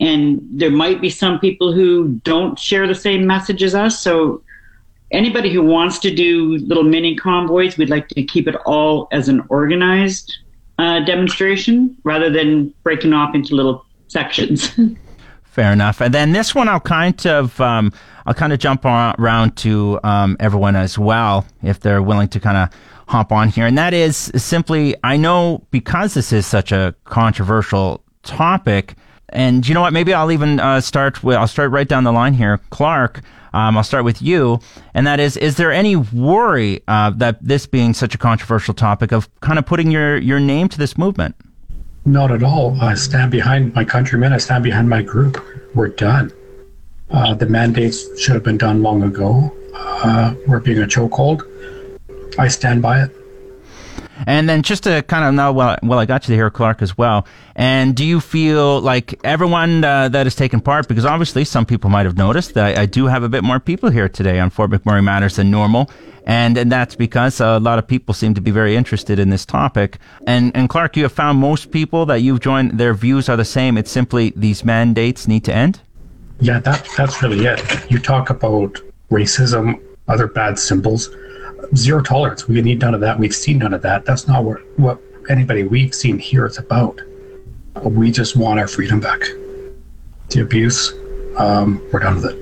And 0.00 0.40
there 0.50 0.70
might 0.70 1.00
be 1.00 1.08
some 1.08 1.38
people 1.38 1.72
who 1.72 2.20
don't 2.24 2.58
share 2.58 2.86
the 2.86 2.94
same 2.94 3.26
message 3.26 3.62
as 3.62 3.74
us. 3.74 4.00
So 4.00 4.42
anybody 5.12 5.52
who 5.52 5.62
wants 5.62 5.98
to 6.00 6.14
do 6.14 6.58
little 6.58 6.82
mini 6.82 7.14
convoys, 7.16 7.78
we'd 7.78 7.90
like 7.90 8.08
to 8.08 8.22
keep 8.22 8.48
it 8.48 8.56
all 8.66 9.08
as 9.12 9.28
an 9.28 9.42
organized 9.48 10.36
uh, 10.78 11.00
demonstration 11.00 11.96
rather 12.04 12.30
than 12.30 12.72
breaking 12.82 13.12
off 13.12 13.34
into 13.34 13.54
little 13.54 13.84
sections. 14.08 14.70
Fair 15.44 15.72
enough. 15.72 16.00
And 16.00 16.12
then 16.12 16.32
this 16.32 16.54
one, 16.54 16.68
I'll 16.68 16.80
kind 16.80 17.24
of, 17.26 17.60
um, 17.60 17.92
I'll 18.26 18.34
kind 18.34 18.52
of 18.52 18.58
jump 18.58 18.84
around 18.84 19.56
to 19.58 20.00
um, 20.02 20.36
everyone 20.40 20.74
as 20.74 20.98
well, 20.98 21.46
if 21.62 21.78
they're 21.78 22.02
willing 22.02 22.28
to 22.28 22.40
kind 22.40 22.56
of 22.56 22.68
hop 23.06 23.30
on 23.30 23.50
here. 23.50 23.66
And 23.66 23.78
that 23.78 23.94
is 23.94 24.32
simply, 24.34 24.96
I 25.04 25.16
know 25.16 25.64
because 25.70 26.14
this 26.14 26.32
is 26.32 26.46
such 26.46 26.72
a 26.72 26.94
controversial 27.04 28.02
topic, 28.24 28.94
and 29.28 29.66
you 29.66 29.74
know 29.74 29.80
what? 29.80 29.92
Maybe 29.92 30.12
I'll 30.12 30.32
even 30.32 30.60
uh, 30.60 30.80
start. 30.80 31.22
With, 31.22 31.36
I'll 31.36 31.48
start 31.48 31.70
right 31.70 31.88
down 31.88 32.04
the 32.04 32.12
line 32.12 32.34
here, 32.34 32.58
Clark. 32.70 33.20
Um, 33.54 33.76
I'll 33.76 33.84
start 33.84 34.04
with 34.04 34.20
you, 34.20 34.58
and 34.94 35.06
that 35.06 35.20
is: 35.20 35.36
Is 35.36 35.56
there 35.56 35.72
any 35.72 35.94
worry 35.94 36.82
uh, 36.88 37.10
that 37.10 37.38
this 37.40 37.66
being 37.66 37.94
such 37.94 38.14
a 38.14 38.18
controversial 38.18 38.74
topic 38.74 39.12
of 39.12 39.28
kind 39.40 39.58
of 39.58 39.64
putting 39.64 39.90
your 39.90 40.18
your 40.18 40.40
name 40.40 40.68
to 40.70 40.78
this 40.78 40.98
movement? 40.98 41.36
Not 42.04 42.32
at 42.32 42.42
all. 42.42 42.78
I 42.80 42.94
stand 42.94 43.30
behind 43.30 43.72
my 43.74 43.84
countrymen. 43.84 44.32
I 44.32 44.38
stand 44.38 44.64
behind 44.64 44.90
my 44.90 45.02
group. 45.02 45.42
We're 45.74 45.88
done. 45.88 46.32
Uh, 47.10 47.34
the 47.34 47.46
mandates 47.46 48.20
should 48.20 48.34
have 48.34 48.42
been 48.42 48.58
done 48.58 48.82
long 48.82 49.02
ago. 49.04 49.54
Uh, 49.74 50.34
we're 50.46 50.60
being 50.60 50.82
a 50.82 50.86
chokehold. 50.86 51.42
I 52.38 52.48
stand 52.48 52.82
by 52.82 53.02
it. 53.04 53.23
And 54.26 54.48
then 54.48 54.62
just 54.62 54.84
to 54.84 55.02
kind 55.02 55.24
of 55.24 55.34
know, 55.34 55.52
well, 55.52 55.76
well, 55.82 55.98
I 55.98 56.06
got 56.06 56.28
you 56.28 56.34
here, 56.34 56.50
Clark, 56.50 56.82
as 56.82 56.96
well. 56.96 57.26
And 57.56 57.94
do 57.94 58.04
you 58.04 58.20
feel 58.20 58.80
like 58.80 59.20
everyone 59.24 59.84
uh, 59.84 60.08
that 60.08 60.26
has 60.26 60.34
taken 60.34 60.60
part, 60.60 60.88
because 60.88 61.04
obviously 61.04 61.44
some 61.44 61.66
people 61.66 61.90
might 61.90 62.06
have 62.06 62.16
noticed 62.16 62.54
that 62.54 62.78
I, 62.78 62.82
I, 62.82 62.86
do 62.86 63.06
have 63.06 63.22
a 63.22 63.28
bit 63.28 63.44
more 63.44 63.60
people 63.60 63.90
here 63.90 64.08
today 64.08 64.40
on 64.40 64.50
Fort 64.50 64.70
McMurray 64.70 65.04
Matters 65.04 65.36
than 65.36 65.50
normal. 65.50 65.90
And, 66.26 66.56
and 66.56 66.72
that's 66.72 66.96
because 66.96 67.40
a 67.40 67.58
lot 67.58 67.78
of 67.78 67.86
people 67.86 68.14
seem 68.14 68.34
to 68.34 68.40
be 68.40 68.50
very 68.50 68.76
interested 68.76 69.18
in 69.18 69.30
this 69.30 69.44
topic. 69.44 69.98
And, 70.26 70.56
and 70.56 70.68
Clark, 70.68 70.96
you 70.96 71.02
have 71.02 71.12
found 71.12 71.38
most 71.38 71.70
people 71.70 72.06
that 72.06 72.20
you've 72.22 72.40
joined, 72.40 72.78
their 72.78 72.94
views 72.94 73.28
are 73.28 73.36
the 73.36 73.44
same. 73.44 73.76
It's 73.76 73.90
simply 73.90 74.32
these 74.34 74.64
mandates 74.64 75.28
need 75.28 75.44
to 75.44 75.54
end? 75.54 75.80
Yeah, 76.40 76.60
that, 76.60 76.88
that's 76.96 77.22
really 77.22 77.44
it. 77.44 77.90
You 77.90 77.98
talk 77.98 78.30
about 78.30 78.80
racism, 79.10 79.80
other 80.08 80.26
bad 80.26 80.58
symbols 80.58 81.10
zero 81.76 82.02
tolerance. 82.02 82.48
We 82.48 82.60
need 82.62 82.80
none 82.80 82.94
of 82.94 83.00
that. 83.00 83.18
We've 83.18 83.34
seen 83.34 83.58
none 83.58 83.74
of 83.74 83.82
that. 83.82 84.04
That's 84.04 84.26
not 84.26 84.44
what, 84.44 84.60
what 84.78 85.00
anybody 85.28 85.64
we've 85.64 85.94
seen 85.94 86.18
here 86.18 86.46
is 86.46 86.58
about. 86.58 87.00
We 87.82 88.10
just 88.10 88.36
want 88.36 88.60
our 88.60 88.68
freedom 88.68 89.00
back. 89.00 89.20
The 90.30 90.42
abuse, 90.42 90.92
um, 91.36 91.82
we're 91.92 92.00
done 92.00 92.16
with 92.16 92.26
it. 92.26 92.40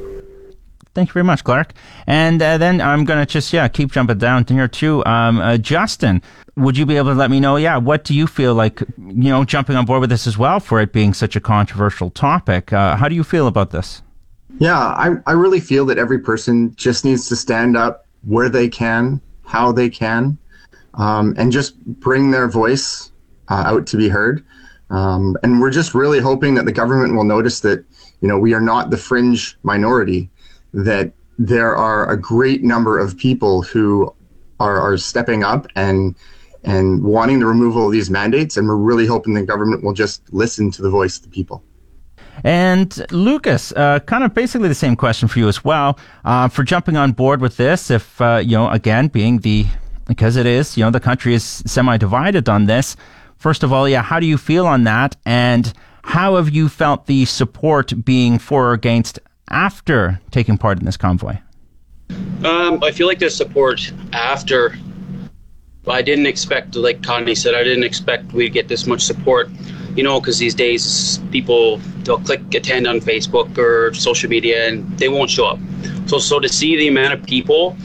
Thank 0.95 1.09
you 1.09 1.15
very 1.15 1.25
much, 1.25 1.43
Clark. 1.43 1.73
And 2.07 2.43
uh, 2.43 2.59
then 2.59 2.81
I'm 2.81 3.05
going 3.07 3.19
to 3.19 3.25
just, 3.25 3.53
yeah, 3.53 3.67
keep 3.67 3.93
jumping 3.93 4.19
down 4.19 4.45
here 4.47 4.69
too. 4.69 5.03
Um, 5.07 5.41
uh, 5.41 5.57
Justin, 5.57 6.21
would 6.57 6.77
you 6.77 6.85
be 6.85 6.99
able 6.99 7.13
to 7.13 7.15
let 7.15 7.31
me 7.31 7.41
know, 7.41 7.57
yeah, 7.57 7.79
what 7.79 8.05
do 8.05 8.15
you 8.15 8.27
feel 8.27 8.55
like, 8.55 8.81
you 8.99 9.31
know, 9.31 9.43
jumping 9.45 9.75
on 9.75 9.87
board 9.87 10.03
with 10.03 10.11
this 10.11 10.27
as 10.27 10.37
well 10.37 10.61
for 10.61 10.81
it 10.81 10.93
being 10.93 11.15
such 11.15 11.35
a 11.35 11.41
controversial 11.41 12.11
topic? 12.11 12.75
Uh, 12.75 12.95
how 12.97 13.09
do 13.09 13.15
you 13.15 13.25
feel 13.25 13.47
about 13.47 13.71
this? 13.71 14.03
Yeah, 14.59 14.77
I, 14.77 15.17
I 15.27 15.33
really 15.33 15.61
feel 15.61 15.87
that 15.87 15.97
every 15.97 16.19
person 16.19 16.75
just 16.77 17.07
needs 17.07 17.27
to 17.31 17.37
stand 17.37 17.75
up 17.75 18.07
where 18.25 18.49
they 18.49 18.69
can, 18.69 19.21
how 19.45 19.73
they 19.73 19.89
can, 19.89 20.39
um, 20.95 21.35
and 21.37 21.53
just 21.53 21.79
bring 21.85 22.31
their 22.31 22.49
voice 22.49 23.13
uh, 23.49 23.65
out 23.67 23.87
to 23.89 23.97
be 23.97 24.09
heard. 24.09 24.45
Um, 24.91 25.37
and 25.43 25.61
we're 25.61 25.71
just 25.71 25.95
really 25.95 26.21
hoping 26.21 26.55
that 26.55 26.67
the 26.67 26.73
government 26.73 27.15
will 27.15 27.25
notice 27.25 27.61
that, 27.61 27.85
you 28.21 28.29
know, 28.29 28.39
we 28.39 28.53
are 28.53 28.61
not 28.61 28.91
the 28.91 28.97
fringe 28.97 29.57
minority, 29.63 30.31
that 30.75 31.13
there 31.39 31.75
are 31.77 32.11
a 32.11 32.21
great 32.21 32.63
number 32.63 32.99
of 32.99 33.17
people 33.17 33.63
who 33.63 34.15
are, 34.61 34.79
are 34.79 34.97
stepping 34.97 35.43
up 35.45 35.67
and 35.77 36.15
and 36.65 37.03
wanting 37.03 37.41
the 37.41 37.47
removal 37.47 37.87
of 37.87 37.93
these 37.93 38.09
mandates. 38.09 38.57
And 38.57 38.69
we're 38.69 38.77
really 38.77 39.07
hoping 39.07 39.35
the 39.35 39.43
government 39.43 39.83
will 39.83 39.95
just 39.95 40.23
listen 40.33 40.71
to 40.71 40.83
the 40.83 40.91
voice 40.91 41.17
of 41.17 41.25
the 41.25 41.29
people. 41.29 41.63
And 42.45 43.07
Lucas, 43.13 43.73
uh, 43.73 44.01
kind 44.01 44.25
of 44.25 44.35
basically 44.35 44.69
the 44.69 44.75
same 44.75 44.97
question 44.97 45.29
for 45.29 45.39
you 45.39 45.49
as 45.49 45.65
well. 45.65 45.99
Uh, 46.25 46.49
for 46.49 46.65
jumping 46.65 46.97
on 46.97 47.13
board 47.13 47.41
with 47.41 47.57
this, 47.57 47.91
if, 47.91 48.21
uh, 48.21 48.43
you 48.45 48.57
know, 48.57 48.69
again, 48.71 49.09
being 49.09 49.39
the, 49.39 49.67
because 50.07 50.37
it 50.37 50.47
is, 50.47 50.77
you 50.77 50.85
know, 50.85 50.91
the 50.91 51.01
country 51.01 51.35
is 51.35 51.63
semi 51.67 51.97
divided 51.97 52.49
on 52.49 52.67
this. 52.67 52.97
First 53.37 53.63
of 53.63 53.73
all, 53.73 53.89
yeah, 53.89 54.03
how 54.03 54.21
do 54.21 54.27
you 54.27 54.39
feel 54.39 54.67
on 54.67 54.85
that? 54.85 55.17
And 55.25 55.73
how 56.03 56.37
have 56.37 56.51
you 56.51 56.69
felt 56.69 57.07
the 57.07 57.25
support 57.25 58.05
being 58.05 58.39
for 58.39 58.71
or 58.71 58.73
against 58.73 59.19
after 59.49 60.21
taking 60.31 60.59
part 60.59 60.79
in 60.79 60.85
this 60.85 60.97
convoy? 60.97 61.37
Um, 62.45 62.83
I 62.83 62.91
feel 62.91 63.07
like 63.07 63.21
the 63.21 63.31
support 63.31 63.93
after 64.13 64.77
I 65.87 66.03
didn't 66.03 66.27
expect, 66.27 66.75
like 66.77 67.03
Connie 67.03 67.35
said, 67.35 67.55
I 67.55 67.65
didn't 67.65 67.85
expect 67.85 68.33
we'd 68.33 68.53
get 68.53 68.69
this 68.69 68.87
much 68.87 69.03
support 69.03 69.49
you 69.97 70.03
know, 70.03 70.21
because 70.21 70.39
these 70.39 70.55
days 70.55 71.19
people 71.31 71.79
they'll 72.05 72.19
click 72.19 72.55
attend 72.55 72.87
on 72.87 73.01
Facebook 73.01 73.57
or 73.59 73.95
social 73.95 74.29
media 74.29 74.69
and 74.69 74.99
they 74.99 75.09
won't 75.09 75.31
show 75.31 75.47
up. 75.47 75.59
So 76.07 76.19
so 76.19 76.41
to 76.41 76.49
see 76.49 76.77
the 76.77 76.89
amount 76.89 77.15
of 77.15 77.25
people 77.25 77.77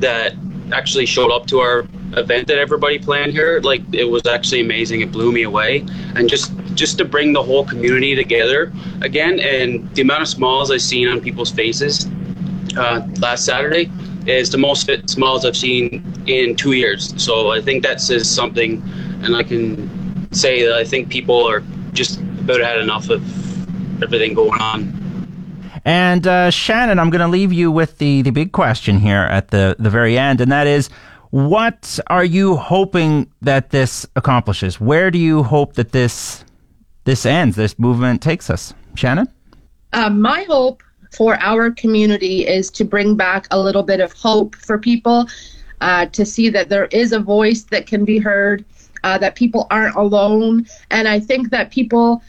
that 0.00 0.34
actually 0.72 1.06
showed 1.06 1.30
up 1.30 1.46
to 1.46 1.60
our 1.60 1.86
event 2.16 2.46
that 2.48 2.58
everybody 2.58 2.98
planned 2.98 3.32
here, 3.32 3.60
like 3.62 3.82
it 3.92 4.04
was 4.04 4.26
actually 4.26 4.60
amazing. 4.60 5.00
It 5.00 5.12
blew 5.12 5.32
me 5.32 5.42
away, 5.42 5.84
and 6.14 6.28
just 6.28 6.52
just 6.74 6.98
to 6.98 7.04
bring 7.04 7.32
the 7.32 7.42
whole 7.42 7.64
community 7.64 8.14
together 8.14 8.72
again, 9.02 9.40
and 9.40 9.92
the 9.94 10.02
amount 10.02 10.22
of 10.22 10.28
smiles 10.28 10.70
I've 10.70 10.82
seen 10.82 11.08
on 11.08 11.20
people's 11.20 11.50
faces 11.50 12.06
uh, 12.76 13.06
last 13.18 13.44
Saturday 13.44 13.90
is 14.26 14.50
the 14.50 14.58
most 14.58 14.90
smiles 15.08 15.44
I've 15.44 15.56
seen 15.56 16.04
in 16.26 16.54
two 16.54 16.72
years. 16.72 17.14
So 17.22 17.50
I 17.50 17.60
think 17.60 17.82
that 17.82 18.00
says 18.00 18.28
something, 18.30 18.82
and 19.22 19.34
I 19.34 19.42
can 19.42 19.97
say 20.32 20.64
that 20.64 20.74
I 20.74 20.84
think 20.84 21.08
people 21.08 21.48
are 21.48 21.62
just 21.92 22.20
about 22.20 22.60
had 22.60 22.78
enough 22.78 23.10
of 23.10 23.22
everything 24.02 24.34
going 24.34 24.60
on. 24.60 24.94
And 25.84 26.26
uh, 26.26 26.50
Shannon, 26.50 26.98
I'm 26.98 27.10
going 27.10 27.20
to 27.20 27.28
leave 27.28 27.52
you 27.52 27.70
with 27.70 27.98
the, 27.98 28.22
the 28.22 28.30
big 28.30 28.52
question 28.52 28.98
here 28.98 29.22
at 29.22 29.48
the, 29.48 29.76
the 29.78 29.90
very 29.90 30.18
end, 30.18 30.40
and 30.40 30.50
that 30.52 30.66
is 30.66 30.90
what 31.30 31.98
are 32.06 32.24
you 32.24 32.56
hoping 32.56 33.30
that 33.42 33.70
this 33.70 34.06
accomplishes? 34.16 34.80
Where 34.80 35.10
do 35.10 35.18
you 35.18 35.42
hope 35.42 35.74
that 35.74 35.92
this 35.92 36.44
this 37.04 37.26
ends, 37.26 37.56
this 37.56 37.78
movement 37.78 38.22
takes 38.22 38.50
us? 38.50 38.74
Shannon? 38.94 39.28
Uh, 39.92 40.10
my 40.10 40.42
hope 40.44 40.82
for 41.12 41.38
our 41.40 41.70
community 41.70 42.46
is 42.46 42.70
to 42.70 42.84
bring 42.84 43.16
back 43.16 43.46
a 43.50 43.58
little 43.58 43.82
bit 43.82 44.00
of 44.00 44.12
hope 44.12 44.54
for 44.56 44.78
people, 44.78 45.26
uh, 45.80 46.06
to 46.06 46.24
see 46.26 46.50
that 46.50 46.68
there 46.68 46.86
is 46.86 47.12
a 47.12 47.20
voice 47.20 47.62
that 47.64 47.86
can 47.86 48.04
be 48.04 48.18
heard, 48.18 48.64
uh, 49.04 49.18
that 49.18 49.34
people 49.34 49.66
aren't 49.70 49.96
alone. 49.96 50.66
And 50.90 51.08
I 51.08 51.20
think 51.20 51.50
that 51.50 51.70
people 51.70 52.22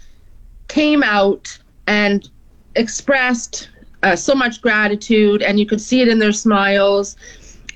came 0.67 1.03
out 1.03 1.57
and 1.87 2.29
expressed 2.75 3.69
uh, 4.03 4.15
so 4.15 4.33
much 4.33 4.61
gratitude, 4.61 5.41
and 5.41 5.59
you 5.59 5.65
could 5.65 5.81
see 5.81 6.01
it 6.01 6.07
in 6.07 6.19
their 6.19 6.31
smiles. 6.31 7.17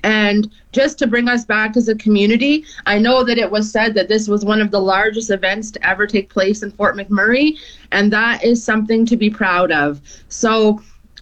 And 0.02 0.50
just 0.72 0.98
to 0.98 1.06
bring 1.06 1.28
us 1.28 1.44
back 1.44 1.76
as 1.76 1.88
a 1.88 1.94
community, 1.94 2.64
I 2.86 2.98
know 2.98 3.24
that 3.24 3.38
it 3.38 3.50
was 3.50 3.70
said 3.70 3.94
that 3.94 4.08
this 4.08 4.28
was 4.28 4.44
one 4.44 4.60
of 4.60 4.70
the 4.70 4.80
largest 4.80 5.30
events 5.30 5.70
to 5.72 5.86
ever 5.86 6.06
take 6.06 6.28
place 6.28 6.62
in 6.62 6.70
Fort 6.72 6.94
McMurray, 6.96 7.58
and 7.90 8.12
that 8.12 8.44
is 8.44 8.62
something 8.62 9.06
to 9.06 9.16
be 9.16 9.30
proud 9.30 9.72
of. 9.72 10.00
So 10.28 10.80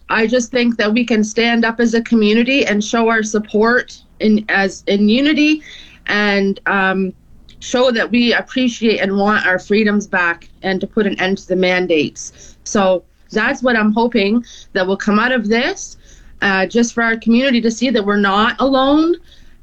I 0.08 0.26
just 0.26 0.50
think 0.50 0.76
that 0.76 0.92
we 0.92 1.06
can 1.06 1.22
stand 1.22 1.64
up 1.64 1.80
as 1.80 1.94
a 1.94 2.02
community 2.02 2.66
and 2.66 2.82
show 2.82 3.08
our 3.08 3.22
support 3.22 4.02
in 4.20 4.44
as 4.48 4.84
in 4.86 5.08
unity 5.08 5.62
and 6.06 6.60
um, 6.66 7.14
show 7.62 7.92
that 7.92 8.10
we 8.10 8.34
appreciate 8.34 8.98
and 8.98 9.16
want 9.16 9.46
our 9.46 9.58
freedoms 9.58 10.06
back 10.06 10.48
and 10.62 10.80
to 10.80 10.86
put 10.86 11.06
an 11.06 11.18
end 11.20 11.38
to 11.38 11.46
the 11.46 11.56
mandates. 11.56 12.56
So 12.64 13.04
that's 13.30 13.62
what 13.62 13.76
I'm 13.76 13.92
hoping 13.92 14.44
that 14.72 14.86
will 14.86 14.96
come 14.96 15.20
out 15.20 15.30
of 15.30 15.48
this, 15.48 15.96
uh, 16.40 16.66
just 16.66 16.92
for 16.92 17.04
our 17.04 17.16
community 17.16 17.60
to 17.60 17.70
see 17.70 17.88
that 17.90 18.04
we're 18.04 18.16
not 18.16 18.60
alone 18.60 19.14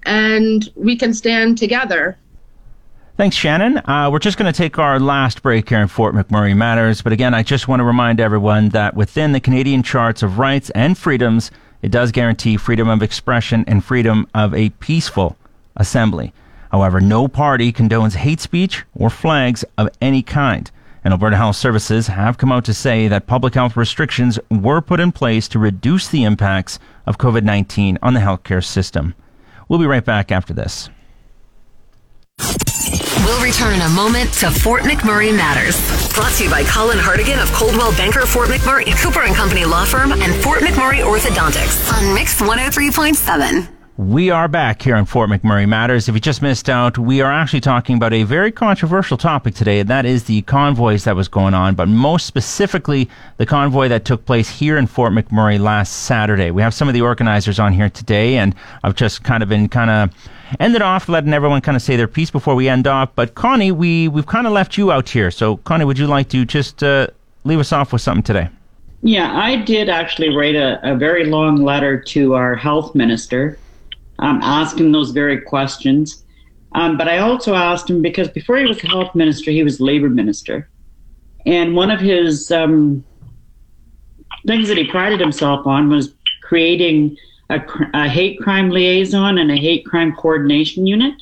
and 0.03 0.69
we 0.75 0.95
can 0.95 1.13
stand 1.13 1.57
together. 1.57 2.17
Thanks, 3.17 3.35
Shannon. 3.35 3.79
Uh, 3.79 4.09
we're 4.09 4.19
just 4.19 4.37
going 4.37 4.51
to 4.51 4.57
take 4.57 4.79
our 4.79 4.97
last 4.97 5.43
break 5.43 5.67
here 5.67 5.81
in 5.81 5.89
Fort 5.89 6.15
McMurray 6.15 6.55
Matters. 6.55 7.01
But 7.01 7.11
again, 7.11 7.33
I 7.33 7.43
just 7.43 7.67
want 7.67 7.81
to 7.81 7.83
remind 7.83 8.21
everyone 8.21 8.69
that 8.69 8.95
within 8.95 9.33
the 9.33 9.41
Canadian 9.41 9.83
Charts 9.83 10.23
of 10.23 10.39
Rights 10.39 10.69
and 10.69 10.97
Freedoms, 10.97 11.51
it 11.81 11.91
does 11.91 12.13
guarantee 12.13 12.55
freedom 12.55 12.87
of 12.87 13.03
expression 13.03 13.65
and 13.67 13.83
freedom 13.83 14.25
of 14.33 14.53
a 14.53 14.69
peaceful 14.69 15.35
assembly. 15.75 16.31
However, 16.71 17.01
no 17.01 17.27
party 17.27 17.71
condones 17.71 18.15
hate 18.15 18.39
speech 18.39 18.85
or 18.95 19.09
flags 19.09 19.65
of 19.77 19.89
any 20.01 20.21
kind. 20.21 20.69
And 21.03 21.13
Alberta 21.13 21.37
Health 21.37 21.55
Services 21.55 22.07
have 22.07 22.37
come 22.37 22.51
out 22.51 22.65
to 22.65 22.73
say 22.73 23.07
that 23.07 23.25
public 23.25 23.53
health 23.55 23.77
restrictions 23.77 24.37
were 24.51 24.81
put 24.81 24.99
in 24.99 25.11
place 25.11 25.47
to 25.49 25.59
reduce 25.59 26.07
the 26.07 26.23
impacts 26.23 26.77
of 27.05 27.17
COVID 27.17 27.43
19 27.43 27.97
on 28.01 28.13
the 28.13 28.19
healthcare 28.19 28.63
system. 28.63 29.15
We'll 29.67 29.79
be 29.79 29.85
right 29.85 30.03
back 30.03 30.31
after 30.31 30.53
this. 30.53 30.89
We'll 33.25 33.43
return 33.43 33.75
in 33.75 33.81
a 33.81 33.89
moment 33.89 34.33
to 34.33 34.49
Fort 34.49 34.83
McMurray 34.83 35.35
Matters. 35.35 35.79
Brought 36.13 36.33
to 36.33 36.45
you 36.45 36.49
by 36.49 36.63
Colin 36.63 36.97
Hartigan 36.97 37.39
of 37.39 37.51
Coldwell 37.53 37.91
Banker 37.91 38.25
Fort 38.25 38.49
McMurray, 38.49 38.85
Cooper 39.01 39.21
and 39.21 39.35
Company 39.35 39.65
Law 39.65 39.85
Firm, 39.85 40.11
and 40.11 40.35
Fort 40.43 40.61
McMurray 40.61 41.03
Orthodontics 41.03 41.93
on 41.93 42.13
Mix 42.13 42.41
103.7. 42.41 43.78
We 43.99 44.29
are 44.29 44.47
back 44.47 44.81
here 44.81 44.95
on 44.95 45.03
Fort 45.03 45.29
McMurray 45.29 45.67
Matters. 45.67 46.07
If 46.07 46.15
you 46.15 46.21
just 46.21 46.41
missed 46.41 46.69
out, 46.69 46.97
we 46.97 47.19
are 47.19 47.29
actually 47.29 47.59
talking 47.59 47.97
about 47.97 48.13
a 48.13 48.23
very 48.23 48.49
controversial 48.49 49.17
topic 49.17 49.55
today, 49.55 49.81
and 49.81 49.89
that 49.89 50.05
is 50.05 50.23
the 50.23 50.41
convoys 50.43 51.03
that 51.03 51.17
was 51.17 51.27
going 51.27 51.53
on, 51.53 51.75
but 51.75 51.89
most 51.89 52.25
specifically, 52.25 53.09
the 53.35 53.45
convoy 53.45 53.89
that 53.89 54.05
took 54.05 54.23
place 54.25 54.47
here 54.47 54.77
in 54.77 54.87
Fort 54.87 55.11
McMurray 55.11 55.59
last 55.59 56.03
Saturday. 56.05 56.49
We 56.49 56.61
have 56.61 56.73
some 56.73 56.87
of 56.87 56.93
the 56.93 57.01
organizers 57.01 57.59
on 57.59 57.73
here 57.73 57.89
today, 57.89 58.37
and 58.37 58.55
I've 58.85 58.95
just 58.95 59.25
kind 59.25 59.43
of 59.43 59.49
been 59.49 59.67
kind 59.67 59.89
of 59.89 60.29
ended 60.61 60.81
off 60.81 61.09
letting 61.09 61.33
everyone 61.33 61.59
kind 61.59 61.75
of 61.75 61.81
say 61.81 61.97
their 61.97 62.07
piece 62.07 62.31
before 62.31 62.55
we 62.55 62.69
end 62.69 62.87
off. 62.87 63.13
But 63.15 63.35
Connie, 63.35 63.73
we, 63.73 64.07
we've 64.07 64.27
kind 64.27 64.47
of 64.47 64.53
left 64.53 64.77
you 64.77 64.93
out 64.93 65.09
here. 65.09 65.29
So, 65.29 65.57
Connie, 65.57 65.83
would 65.83 65.99
you 65.99 66.07
like 66.07 66.29
to 66.29 66.45
just 66.45 66.81
uh, 66.83 67.07
leave 67.43 67.59
us 67.59 67.73
off 67.73 67.91
with 67.91 68.01
something 68.01 68.23
today? 68.23 68.47
Yeah, 69.01 69.37
I 69.37 69.57
did 69.57 69.89
actually 69.89 70.33
write 70.33 70.55
a, 70.55 70.79
a 70.89 70.95
very 70.95 71.25
long 71.25 71.57
letter 71.57 71.99
to 71.99 72.35
our 72.35 72.55
health 72.55 72.95
minister 72.95 73.59
um, 74.19 74.39
asking 74.43 74.91
those 74.91 75.11
very 75.11 75.41
questions. 75.41 76.23
Um, 76.73 76.97
but 76.97 77.07
I 77.07 77.17
also 77.19 77.55
asked 77.55 77.89
him 77.89 78.01
because 78.01 78.27
before 78.29 78.57
he 78.57 78.65
was 78.65 78.79
health 78.81 79.15
minister, 79.15 79.51
he 79.51 79.63
was 79.63 79.79
labor 79.79 80.09
minister. 80.09 80.69
And 81.45 81.75
one 81.75 81.89
of 81.89 81.99
his 81.99 82.51
um, 82.51 83.03
things 84.45 84.67
that 84.67 84.77
he 84.77 84.85
prided 84.85 85.19
himself 85.19 85.65
on 85.65 85.89
was 85.89 86.13
creating 86.43 87.17
a, 87.49 87.61
a, 87.93 88.07
hate 88.07 88.39
crime 88.39 88.69
liaison 88.69 89.37
and 89.37 89.51
a 89.51 89.55
hate 89.55 89.85
crime 89.85 90.15
coordination 90.15 90.85
unit, 90.85 91.15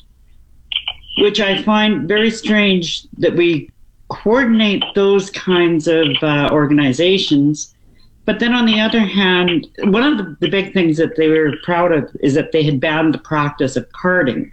which 1.18 1.40
I 1.40 1.62
find 1.62 2.06
very 2.06 2.30
strange 2.30 3.04
that 3.18 3.34
we 3.34 3.70
coordinate 4.08 4.84
those 4.94 5.30
kinds 5.30 5.88
of 5.88 6.08
uh, 6.22 6.48
organizations 6.52 7.74
but 8.28 8.40
then 8.40 8.52
on 8.52 8.66
the 8.66 8.78
other 8.78 9.00
hand, 9.00 9.66
one 9.84 10.02
of 10.02 10.18
the, 10.18 10.36
the, 10.40 10.50
big 10.50 10.74
things 10.74 10.98
that 10.98 11.16
they 11.16 11.28
were 11.28 11.54
proud 11.62 11.92
of 11.92 12.14
is 12.20 12.34
that 12.34 12.52
they 12.52 12.62
had 12.62 12.78
banned 12.78 13.14
the 13.14 13.18
practice 13.20 13.74
of 13.74 13.90
carding, 13.92 14.52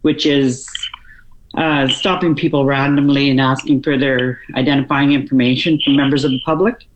which 0.00 0.24
is 0.24 0.66
uh, 1.58 1.86
stopping 1.88 2.34
people 2.34 2.64
randomly 2.64 3.28
and 3.28 3.38
asking 3.38 3.82
for 3.82 3.98
their 3.98 4.40
identifying 4.54 5.12
information 5.12 5.78
from 5.84 5.94
members 5.94 6.24
of 6.24 6.30
the 6.30 6.40
public. 6.46 6.86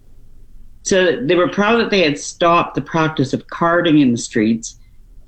So 0.84 1.20
they 1.22 1.34
were 1.34 1.50
proud 1.50 1.80
that 1.80 1.90
they 1.90 2.02
had 2.02 2.18
stopped 2.18 2.76
the 2.76 2.80
practice 2.80 3.34
of 3.34 3.46
carding 3.48 3.98
in 3.98 4.12
the 4.12 4.16
streets, 4.16 4.78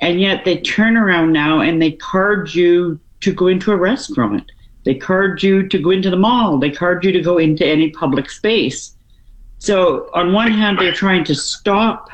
and 0.01 0.19
yet 0.19 0.47
they 0.47 0.57
turn 0.57 0.97
around 0.97 1.35
now 1.35 1.61
and 1.61 1.83
they 1.83 1.93
card 1.93 2.55
you 2.55 2.99
to 3.21 3.35
go 3.35 3.49
into 3.49 3.73
a 3.73 3.77
restaurant. 3.77 4.51
They 4.87 4.95
card 4.95 5.43
you 5.43 5.69
to 5.69 5.79
go 5.79 5.91
into 5.91 6.09
the 6.09 6.17
mall. 6.17 6.57
They 6.57 6.71
card 6.71 7.05
you 7.05 7.13
to 7.13 7.21
go 7.21 7.37
into 7.37 7.67
any 7.67 7.91
public 7.91 8.31
space. 8.31 8.95
So, 9.59 10.09
on 10.15 10.33
one 10.33 10.53
hand, 10.53 10.79
they're 10.79 10.93
trying 10.93 11.25
to 11.25 11.35
stop 11.35 12.11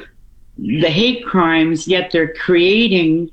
the 0.57 0.89
hate 0.89 1.25
crimes, 1.25 1.87
yet 1.87 2.11
they're 2.11 2.33
creating 2.35 3.31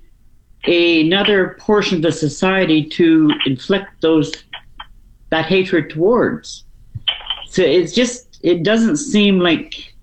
another 0.65 1.55
portion 1.59 1.97
of 1.97 2.01
the 2.01 2.11
society 2.11 2.83
to 2.83 3.31
inflict 3.45 4.01
those 4.01 4.31
that 5.29 5.45
hatred 5.45 5.89
towards. 5.89 6.65
So 7.47 7.63
it's 7.63 7.93
just 7.93 8.39
it 8.43 8.63
doesn't 8.63 8.97
seem 8.97 9.39
like 9.39 9.93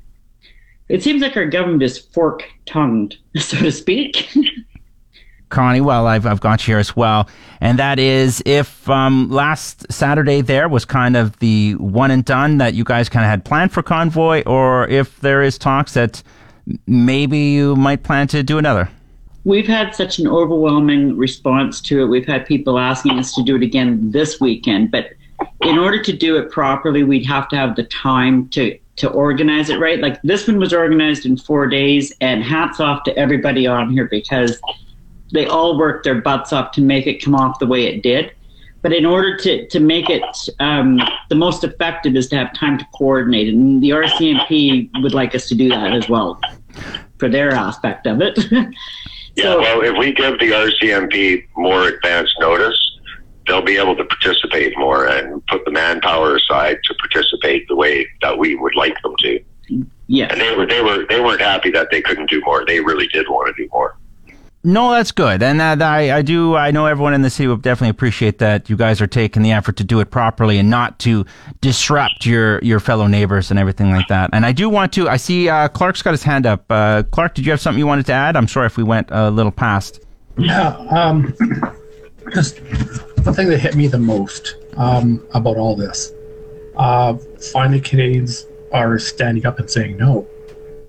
it 0.89 1.03
seems 1.03 1.21
like 1.21 1.37
our 1.37 1.47
government 1.47 1.83
is 1.83 1.99
fork 1.99 2.45
tongued, 2.67 3.17
so 3.37 3.59
to 3.59 3.73
speak. 3.73 4.29
Connie, 5.49 5.81
well, 5.81 6.07
I've, 6.07 6.27
I've 6.27 6.41
got 6.41 6.67
you 6.67 6.73
here 6.73 6.79
as 6.79 6.95
well. 6.95 7.29
And 7.61 7.79
that 7.79 7.99
is 7.99 8.43
if 8.47 8.89
um, 8.89 9.31
last 9.31 9.91
Saturday 9.91 10.41
there 10.41 10.69
was 10.69 10.85
kind 10.85 11.17
of 11.17 11.39
the 11.39 11.75
one 11.77 12.11
and 12.11 12.25
done 12.25 12.59
that 12.59 12.75
you 12.75 12.85
guys 12.85 13.09
kind 13.09 13.25
of 13.25 13.31
had 13.31 13.45
planned 13.45 13.73
for 13.73 13.83
Convoy, 13.83 14.43
or 14.47 14.87
if 14.89 15.21
there 15.21 15.43
is 15.43 15.59
talks 15.59 15.95
that 15.95 16.23
maybe 16.87 17.39
you 17.39 17.77
might 17.77 18.03
plan 18.03 18.29
to 18.29 18.43
do 18.43 18.59
another. 18.59 18.89
We've 19.45 19.67
had 19.67 19.95
such 19.95 20.19
an 20.19 20.29
overwhelming 20.29 21.17
response 21.17 21.81
to 21.83 22.03
it. 22.03 22.07
We've 22.07 22.27
had 22.27 22.45
people 22.45 22.79
asking 22.79 23.19
us 23.19 23.35
to 23.35 23.43
do 23.43 23.57
it 23.57 23.63
again 23.63 24.11
this 24.11 24.41
weekend. 24.41 24.91
But 24.91 25.13
in 25.63 25.79
order 25.79 26.03
to 26.03 26.13
do 26.13 26.37
it 26.37 26.51
properly, 26.51 27.05
we'd 27.05 27.27
have 27.27 27.49
to 27.49 27.57
have 27.57 27.77
the 27.77 27.85
time 27.85 28.49
to 28.51 28.79
to 28.97 29.09
organize 29.11 29.71
it 29.71 29.79
right. 29.79 30.01
Like 30.01 30.21
this 30.23 30.49
one 30.49 30.59
was 30.59 30.73
organized 30.73 31.25
in 31.25 31.37
four 31.37 31.69
days, 31.69 32.13
and 32.21 32.43
hats 32.43 32.81
off 32.81 33.05
to 33.05 33.17
everybody 33.17 33.67
on 33.67 33.91
here 33.91 34.07
because 34.07 34.61
they 35.33 35.47
all 35.47 35.79
worked 35.79 36.05
their 36.05 36.21
butts 36.21 36.53
off 36.53 36.73
to 36.73 36.81
make 36.81 37.07
it 37.07 37.23
come 37.23 37.35
off 37.35 37.59
the 37.59 37.67
way 37.67 37.87
it 37.87 38.03
did. 38.03 38.33
But 38.81 38.93
in 38.93 39.05
order 39.05 39.37
to, 39.39 39.67
to 39.67 39.81
make 39.81 40.09
it 40.09 40.23
um, 40.61 41.01
the 41.29 41.35
most 41.35 41.65
effective 41.65 42.15
is 42.15 42.29
to 42.29 42.37
have 42.37 42.55
time 42.55 42.79
to 42.79 42.87
coordinate. 42.95 43.49
And 43.49 43.83
the 43.83 43.91
RCMP 43.91 44.91
would 45.03 45.15
like 45.15 45.35
us 45.35 45.49
to 45.49 45.55
do 45.55 45.69
that 45.69 45.93
as 45.93 46.09
well 46.09 46.41
for 47.19 47.29
their 47.29 47.51
aspect 47.51 48.07
of 48.07 48.21
it. 48.21 48.39
so, 48.39 48.51
yeah, 49.35 49.57
well, 49.57 49.83
if 49.83 49.99
we 49.99 50.13
give 50.13 50.39
the 50.39 50.51
RCMP 50.51 51.45
more 51.57 51.89
advance 51.89 52.33
notice, 52.39 52.79
they'll 53.49 53.63
be 53.63 53.77
able 53.77 53.97
to 53.97 54.05
participate 54.05 54.79
more 54.79 55.07
and 55.07 55.45
put 55.47 55.65
the 55.65 55.73
manpower 55.73 56.37
aside 56.37 56.79
to 56.85 56.95
participate 56.95 57.67
the 57.67 57.75
way 57.75 58.07
that 58.23 58.39
we 58.39 58.55
would 58.55 58.77
like 58.77 58.95
them 59.03 59.15
to. 59.19 59.45
Yeah. 60.07 60.29
And 60.31 60.41
they 60.41 60.55
were 60.55 60.67
they 60.67 60.83
were 60.83 61.07
they 61.09 61.21
weren't 61.21 61.41
happy 61.41 61.71
that 61.73 61.89
they 61.91 62.01
couldn't 62.01 62.31
do 62.31 62.41
more. 62.45 62.65
They 62.65 62.81
really 62.81 63.09
did 63.09 63.29
want 63.29 63.55
to 63.55 63.63
do 63.63 63.69
more. 63.73 63.99
No, 64.65 64.91
that's 64.91 65.13
good, 65.13 65.41
and 65.41 65.61
that 65.61 65.81
I, 65.81 66.19
I 66.19 66.23
do. 66.23 66.57
I 66.57 66.73
know 66.73 66.87
everyone 66.87 67.15
in 67.15 67.23
the 67.23 67.31
city 67.31 67.47
will 67.47 67.57
definitely 67.57 67.91
appreciate 67.91 68.39
that 68.39 68.69
you 68.69 68.77
guys 68.77 69.01
are 69.01 69.07
taking 69.07 69.43
the 69.43 69.53
effort 69.53 69.77
to 69.77 69.85
do 69.85 70.01
it 70.01 70.11
properly 70.11 70.59
and 70.59 70.69
not 70.69 70.99
to 71.01 71.25
disrupt 71.61 72.27
your 72.27 72.59
your 72.61 72.81
fellow 72.81 73.07
neighbors 73.07 73.53
and 73.53 73.59
everything 73.59 73.93
like 73.93 74.09
that. 74.09 74.31
And 74.33 74.45
I 74.45 74.51
do 74.51 74.69
want 74.69 74.93
to. 74.95 75.09
I 75.09 75.17
see 75.17 75.49
uh, 75.49 75.69
Clark's 75.69 76.03
got 76.03 76.11
his 76.11 76.25
hand 76.25 76.45
up. 76.45 76.65
Uh, 76.69 77.05
Clark, 77.05 77.35
did 77.35 77.47
you 77.47 77.53
have 77.53 77.61
something 77.61 77.79
you 77.79 77.87
wanted 77.87 78.07
to 78.07 78.13
add? 78.13 78.35
I'm 78.35 78.49
sorry 78.49 78.67
if 78.67 78.77
we 78.77 78.83
went 78.83 79.09
a 79.13 79.31
little 79.31 79.53
past. 79.53 80.01
Yeah, 80.37 80.71
um, 80.91 81.35
just 82.35 82.57
the 82.57 83.33
thing 83.35 83.49
that 83.51 83.59
hit 83.59 83.77
me 83.77 83.87
the 83.87 83.99
most 83.99 84.57
um, 84.77 85.25
about 85.35 85.57
all 85.57 85.77
this. 85.77 86.13
Uh, 86.77 87.15
finally, 87.53 87.81
Canadians 87.81 88.45
are 88.73 88.99
standing 88.99 89.47
up 89.47 89.61
and 89.61 89.71
saying 89.71 89.97
no. 89.99 90.27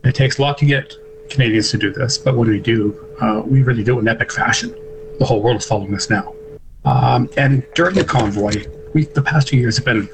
It 0.04 0.16
takes 0.16 0.40
a 0.40 0.42
lot 0.42 0.58
to 0.58 0.66
get 0.66 0.96
Canadians 1.30 1.70
to 1.72 1.78
do 1.78 1.94
this, 1.94 2.18
but 2.18 2.36
what 2.36 2.46
do 2.46 2.52
we 2.52 2.60
do? 2.60 3.06
Uh, 3.22 3.42
we 3.46 3.64
really 3.64 3.84
do 3.84 3.98
it 3.98 4.02
in 4.02 4.08
epic 4.08 4.32
fashion. 4.32 4.76
The 5.20 5.26
whole 5.26 5.42
world 5.42 5.58
is 5.58 5.66
following 5.66 5.94
us 5.96 6.10
now. 6.10 6.34
Um, 6.86 7.30
and 7.38 7.66
during 7.76 7.96
the 7.96 8.06
convoy, 8.06 8.66
we 8.94 9.06
the 9.06 9.22
past 9.22 9.50
two 9.50 9.58
years 9.58 9.76
have 9.76 9.86
been 9.86 10.10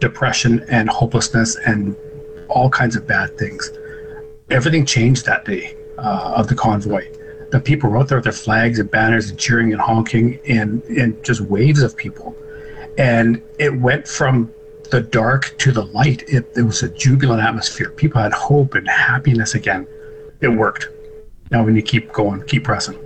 depression 0.00 0.64
and 0.68 0.88
hopelessness 0.88 1.56
and 1.56 1.96
all 2.48 2.68
kinds 2.68 2.96
of 2.96 3.06
bad 3.06 3.38
things. 3.38 3.70
Everything 4.50 4.84
changed 4.84 5.26
that 5.26 5.44
day 5.44 5.76
uh, 5.98 6.34
of 6.36 6.48
the 6.48 6.54
convoy. 6.54 7.10
The 7.50 7.60
people 7.60 7.90
were 7.90 7.98
out 7.98 8.08
there 8.08 8.18
with 8.18 8.24
their 8.24 8.32
flags 8.32 8.78
and 8.78 8.90
banners 8.90 9.30
and 9.30 9.38
cheering 9.38 9.72
and 9.72 9.80
honking 9.80 10.38
and, 10.48 10.82
and 10.84 11.22
just 11.24 11.40
waves 11.40 11.82
of 11.82 11.96
people. 11.96 12.36
And 12.98 13.42
it 13.58 13.80
went 13.80 14.06
from 14.06 14.52
the 14.90 15.00
dark 15.00 15.56
to 15.58 15.72
the 15.72 15.84
light. 15.86 16.22
It, 16.28 16.50
it 16.56 16.62
was 16.62 16.82
a 16.82 16.88
jubilant 16.88 17.42
atmosphere. 17.42 17.90
People 17.90 18.20
had 18.20 18.32
hope 18.32 18.74
and 18.74 18.88
happiness 18.88 19.54
again 19.54 19.86
it 20.40 20.48
worked. 20.48 20.88
Now 21.50 21.64
we 21.64 21.72
need 21.72 21.86
to 21.86 21.90
keep 21.90 22.12
going, 22.12 22.42
keep 22.46 22.64
pressing. 22.64 22.98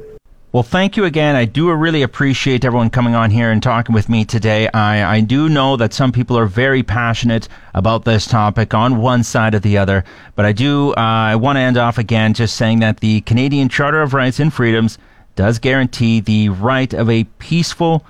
Well, 0.52 0.62
thank 0.62 0.96
you 0.96 1.04
again. 1.04 1.34
I 1.34 1.46
do 1.46 1.72
really 1.72 2.02
appreciate 2.02 2.64
everyone 2.64 2.88
coming 2.88 3.16
on 3.16 3.32
here 3.32 3.50
and 3.50 3.60
talking 3.60 3.92
with 3.92 4.08
me 4.08 4.24
today. 4.24 4.68
I, 4.68 5.16
I 5.16 5.20
do 5.20 5.48
know 5.48 5.76
that 5.76 5.92
some 5.92 6.12
people 6.12 6.38
are 6.38 6.46
very 6.46 6.84
passionate 6.84 7.48
about 7.74 8.04
this 8.04 8.24
topic 8.24 8.72
on 8.72 8.98
one 8.98 9.24
side 9.24 9.56
or 9.56 9.58
the 9.58 9.78
other, 9.78 10.04
but 10.36 10.44
I 10.44 10.52
do, 10.52 10.92
uh, 10.92 10.94
I 11.00 11.34
want 11.34 11.56
to 11.56 11.60
end 11.60 11.76
off 11.76 11.98
again 11.98 12.34
just 12.34 12.54
saying 12.54 12.78
that 12.80 13.00
the 13.00 13.22
Canadian 13.22 13.68
Charter 13.68 14.00
of 14.00 14.14
Rights 14.14 14.38
and 14.38 14.54
Freedoms 14.54 14.96
does 15.34 15.58
guarantee 15.58 16.20
the 16.20 16.50
right 16.50 16.94
of 16.94 17.10
a 17.10 17.24
peaceful 17.40 18.06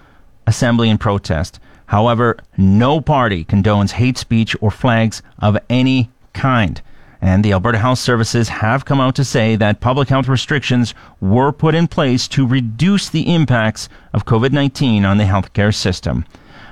assembly 0.47 0.91
and 0.91 1.01
protest. 1.01 1.59
However, 1.87 2.37
no 2.59 3.01
party 3.01 3.47
condones 3.47 3.93
hate 3.93 4.19
speech 4.19 4.55
or 4.61 4.71
flags 4.71 5.23
of 5.39 5.57
any 5.71 6.11
kind. 6.35 6.83
And 7.25 7.43
the 7.43 7.51
Alberta 7.53 7.79
Health 7.79 8.01
Services 8.01 8.51
have 8.51 8.85
come 8.85 9.01
out 9.01 9.15
to 9.15 9.25
say 9.25 9.57
that 9.57 9.81
public 9.81 10.11
health 10.11 10.29
restrictions 10.29 10.93
were 11.23 11.53
put 11.53 11.75
in 11.75 11.89
place 11.89 12.29
to 12.29 12.47
reduce 12.47 13.09
the 13.09 13.35
impacts 13.35 13.89
of 14.13 14.27
COVID 14.27 14.53
19 14.53 15.07
on 15.07 15.17
the 15.17 15.25
healthcare 15.25 15.75
system. 15.75 16.27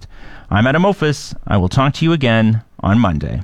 I'm 0.50 0.66
Adam 0.66 0.82
Ophis. 0.82 1.34
I 1.46 1.56
will 1.56 1.70
talk 1.70 1.94
to 1.94 2.04
you 2.04 2.12
again 2.12 2.62
on 2.80 2.98
Monday 2.98 3.40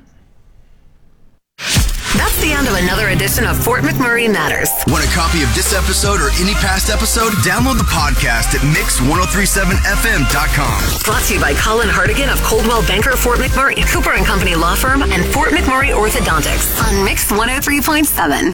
the 2.45 2.53
end 2.53 2.69
of 2.69 2.75
another 2.77 3.09
edition 3.09 3.47
of 3.47 3.57
Fort 3.57 3.85
McMurray 3.85 4.31
Matters. 4.31 4.69
Want 4.89 5.03
a 5.03 5.09
copy 5.17 5.43
of 5.43 5.49
this 5.57 5.73
episode 5.73 6.21
or 6.21 6.29
any 6.37 6.53
past 6.61 6.91
episode? 6.93 7.33
Download 7.41 7.79
the 7.81 7.89
podcast 7.89 8.53
at 8.53 8.61
mix1037fm.com. 8.77 10.79
Brought 11.09 11.23
to 11.25 11.33
you 11.35 11.41
by 11.41 11.55
Colin 11.55 11.89
Hardigan 11.89 12.31
of 12.31 12.37
Coldwell 12.45 12.83
Banker 12.87 13.17
Fort 13.17 13.39
McMurray, 13.39 13.81
Cooper 13.89 14.13
and 14.13 14.27
Company 14.27 14.55
Law 14.55 14.75
Firm, 14.75 15.03
and 15.03 15.25
Fort 15.33 15.53
McMurray 15.57 15.97
Orthodontics 15.97 16.69
on 16.85 17.03
Mix 17.03 17.33
103.7. 17.33 18.53